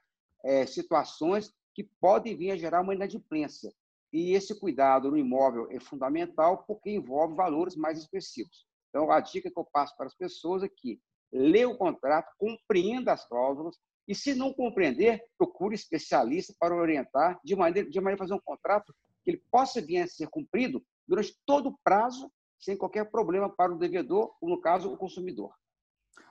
é, 0.43 0.65
situações 0.65 1.53
que 1.73 1.83
podem 2.01 2.35
vir 2.35 2.51
a 2.51 2.57
gerar 2.57 2.81
uma 2.81 2.95
inadimplência. 2.95 3.71
E 4.11 4.33
esse 4.33 4.57
cuidado 4.59 5.11
no 5.11 5.17
imóvel 5.17 5.67
é 5.69 5.79
fundamental 5.79 6.63
porque 6.65 6.89
envolve 6.89 7.35
valores 7.35 7.75
mais 7.75 7.99
específicos. 7.99 8.65
Então, 8.97 9.11
a 9.11 9.19
dica 9.19 9.51
que 9.51 9.59
eu 9.59 9.63
passo 9.63 9.95
para 9.95 10.07
as 10.07 10.15
pessoas 10.15 10.63
é 10.63 10.67
que 10.67 10.99
lê 11.31 11.63
o 11.65 11.77
contrato, 11.77 12.33
compreenda 12.35 13.13
as 13.13 13.27
cláusulas 13.27 13.77
e, 14.07 14.15
se 14.15 14.33
não 14.33 14.51
compreender, 14.51 15.23
procure 15.37 15.75
especialista 15.75 16.51
para 16.59 16.75
orientar 16.75 17.39
de 17.43 17.55
maneira, 17.55 17.87
de 17.87 18.01
maneira 18.01 18.15
a 18.15 18.25
fazer 18.25 18.33
um 18.33 18.41
contrato 18.43 18.95
que 19.23 19.29
ele 19.29 19.43
possa 19.51 19.79
vir 19.79 19.99
a 19.99 20.07
ser 20.07 20.27
cumprido 20.29 20.83
durante 21.07 21.37
todo 21.45 21.69
o 21.69 21.77
prazo 21.83 22.31
sem 22.59 22.75
qualquer 22.75 23.11
problema 23.11 23.47
para 23.47 23.71
o 23.71 23.77
devedor, 23.77 24.35
ou 24.41 24.49
no 24.49 24.59
caso, 24.59 24.91
o 24.91 24.97
consumidor. 24.97 25.53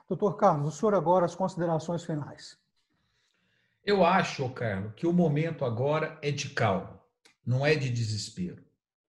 Doutor 0.09 0.35
Carlos, 0.35 0.75
o 0.75 0.77
senhor 0.77 0.93
agora 0.93 1.25
as 1.25 1.35
considerações 1.35 2.03
finais. 2.03 2.59
Eu 3.81 4.03
acho, 4.03 4.49
Carlos, 4.49 4.93
que 4.93 5.07
o 5.07 5.13
momento 5.13 5.63
agora 5.63 6.19
é 6.21 6.31
de 6.31 6.49
calma, 6.49 7.01
não 7.45 7.65
é 7.65 7.75
de 7.75 7.89
desespero. 7.89 8.66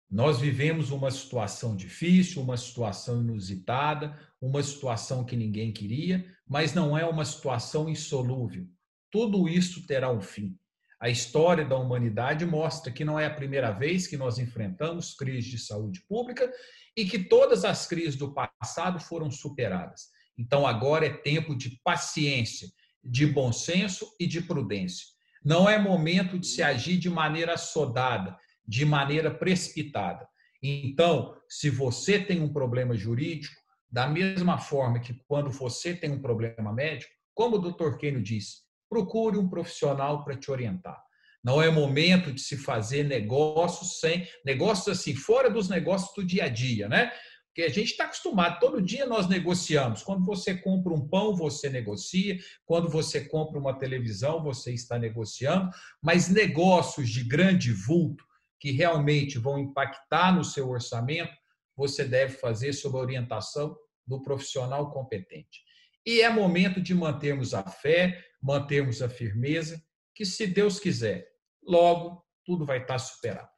Nós 0.09 0.39
vivemos 0.39 0.89
uma 0.89 1.11
situação 1.11 1.75
difícil, 1.75 2.41
uma 2.41 2.55
situação 2.55 3.21
inusitada, 3.21 4.17
uma 4.41 4.63
situação 4.63 5.25
que 5.25 5.35
ninguém 5.35 5.73
queria, 5.73 6.25
mas 6.47 6.73
não 6.73 6.97
é 6.97 7.05
uma 7.05 7.25
situação 7.25 7.89
insolúvel. 7.89 8.65
Tudo 9.11 9.49
isso 9.49 9.85
terá 9.85 10.09
um 10.09 10.21
fim. 10.21 10.57
A 10.99 11.09
história 11.09 11.65
da 11.65 11.77
humanidade 11.77 12.45
mostra 12.45 12.91
que 12.91 13.05
não 13.05 13.19
é 13.19 13.25
a 13.25 13.33
primeira 13.33 13.71
vez 13.71 14.07
que 14.07 14.17
nós 14.17 14.39
enfrentamos 14.39 15.13
crise 15.13 15.49
de 15.49 15.59
saúde 15.59 16.01
pública 16.07 16.51
e 16.95 17.05
que 17.05 17.19
todas 17.19 17.63
as 17.65 17.85
crises 17.85 18.15
do 18.15 18.33
passado 18.33 18.99
foram 18.99 19.29
superadas. 19.29 20.07
Então 20.37 20.65
agora 20.65 21.05
é 21.05 21.13
tempo 21.13 21.55
de 21.55 21.79
paciência, 21.83 22.69
de 23.03 23.27
bom 23.27 23.51
senso 23.51 24.07
e 24.19 24.25
de 24.25 24.41
prudência. 24.41 25.05
Não 25.43 25.69
é 25.69 25.77
momento 25.77 26.39
de 26.39 26.47
se 26.47 26.63
agir 26.63 26.97
de 26.97 27.09
maneira 27.09 27.53
assodada, 27.53 28.35
de 28.67 28.85
maneira 28.85 29.31
precipitada. 29.31 30.27
Então, 30.61 31.35
se 31.47 31.69
você 31.69 32.19
tem 32.19 32.41
um 32.41 32.51
problema 32.51 32.95
jurídico, 32.95 33.55
da 33.89 34.07
mesma 34.07 34.57
forma 34.57 34.99
que 34.99 35.13
quando 35.27 35.49
você 35.49 35.95
tem 35.95 36.11
um 36.11 36.21
problema 36.21 36.73
médico, 36.73 37.11
como 37.33 37.55
o 37.55 37.71
Dr. 37.71 37.97
Kenio 37.97 38.21
disse, 38.21 38.57
procure 38.89 39.37
um 39.37 39.47
profissional 39.47 40.23
para 40.23 40.35
te 40.35 40.51
orientar. 40.51 41.01
Não 41.43 41.61
é 41.61 41.69
momento 41.69 42.33
de 42.33 42.41
se 42.41 42.57
fazer 42.57 43.03
negócios 43.03 43.99
sem 43.99 44.27
negócios 44.43 44.99
assim, 44.99 45.15
fora 45.15 45.49
dos 45.49 45.69
negócios 45.69 46.13
do 46.15 46.25
dia 46.25 46.45
a 46.45 46.49
dia, 46.49 46.89
né? 46.89 47.11
Porque 47.57 47.71
a 47.71 47.73
gente 47.73 47.91
está 47.91 48.03
acostumado, 48.03 48.59
todo 48.59 48.81
dia 48.81 49.07
nós 49.07 49.27
negociamos. 49.27 50.03
Quando 50.03 50.23
você 50.23 50.55
compra 50.55 50.93
um 50.93 51.07
pão, 51.07 51.35
você 51.35 51.69
negocia. 51.69 52.37
Quando 52.65 52.87
você 52.87 53.21
compra 53.21 53.57
uma 53.57 53.73
televisão, 53.73 54.43
você 54.43 54.73
está 54.73 54.99
negociando. 54.99 55.71
Mas 55.99 56.29
negócios 56.29 57.09
de 57.09 57.23
grande 57.23 57.71
vulto, 57.71 58.23
que 58.59 58.71
realmente 58.71 59.37
vão 59.37 59.59
impactar 59.59 60.35
no 60.35 60.43
seu 60.43 60.69
orçamento, 60.69 61.33
você 61.75 62.03
deve 62.03 62.33
fazer 62.33 62.73
sob 62.73 62.97
a 62.97 63.01
orientação 63.01 63.77
do 64.05 64.21
profissional 64.21 64.91
competente. 64.91 65.61
E 66.05 66.21
é 66.21 66.29
momento 66.29 66.81
de 66.81 66.95
mantermos 66.95 67.53
a 67.53 67.63
fé, 67.63 68.23
mantermos 68.41 69.01
a 69.01 69.09
firmeza, 69.09 69.81
que 70.15 70.25
se 70.25 70.47
Deus 70.47 70.79
quiser, 70.79 71.27
logo 71.61 72.23
tudo 72.45 72.65
vai 72.65 72.81
estar 72.81 72.97
superado. 72.97 73.49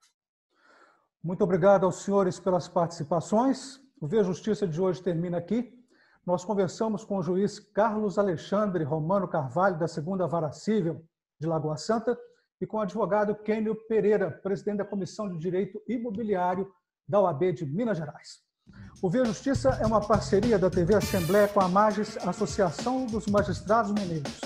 Muito 1.24 1.44
obrigado 1.44 1.86
aos 1.86 2.04
senhores 2.04 2.40
pelas 2.40 2.68
participações. 2.68 3.80
O 4.02 4.08
Via 4.08 4.24
Justiça 4.24 4.68
de 4.68 4.82
hoje 4.82 5.02
termina 5.02 5.38
aqui. 5.38 5.78
Nós 6.26 6.44
conversamos 6.44 7.04
com 7.04 7.18
o 7.18 7.22
juiz 7.22 7.60
Carlos 7.60 8.18
Alexandre 8.18 8.84
Romano 8.84 9.28
Carvalho, 9.28 9.78
da 9.78 9.88
segunda 9.88 10.28
Vara 10.28 10.52
Civil 10.52 11.06
de 11.40 11.48
Lagoa 11.48 11.78
Santa, 11.78 12.18
e 12.62 12.68
com 12.68 12.78
o 12.78 12.82
advogado 12.82 13.36
Kênio 13.36 13.76
Pereira, 13.88 14.32
presidente 14.32 14.78
da 14.78 14.86
Comissão 14.86 15.30
de 15.30 15.38
Direito 15.38 15.82
Imobiliário 15.88 16.72
da 17.08 17.20
OAB 17.20 17.54
de 17.54 17.66
Minas 17.66 17.98
Gerais. 17.98 18.40
O 19.02 19.10
Via 19.10 19.26
Justiça 19.26 19.80
é 19.82 19.86
uma 19.86 20.02
parceria 20.02 20.60
da 20.60 20.70
TV 20.70 20.94
Assembleia 20.94 21.48
com 21.48 21.60
a 21.60 21.68
Magis, 21.68 22.18
Associação 22.18 23.06
dos 23.06 23.26
Magistrados 23.28 23.92
Mineiros. 23.92 24.40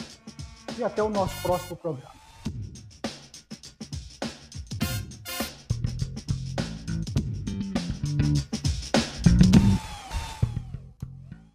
E 0.78 0.84
até 0.84 1.04
o 1.04 1.10
nosso 1.10 1.41
próximo 1.41 1.76
programa. 1.76 2.23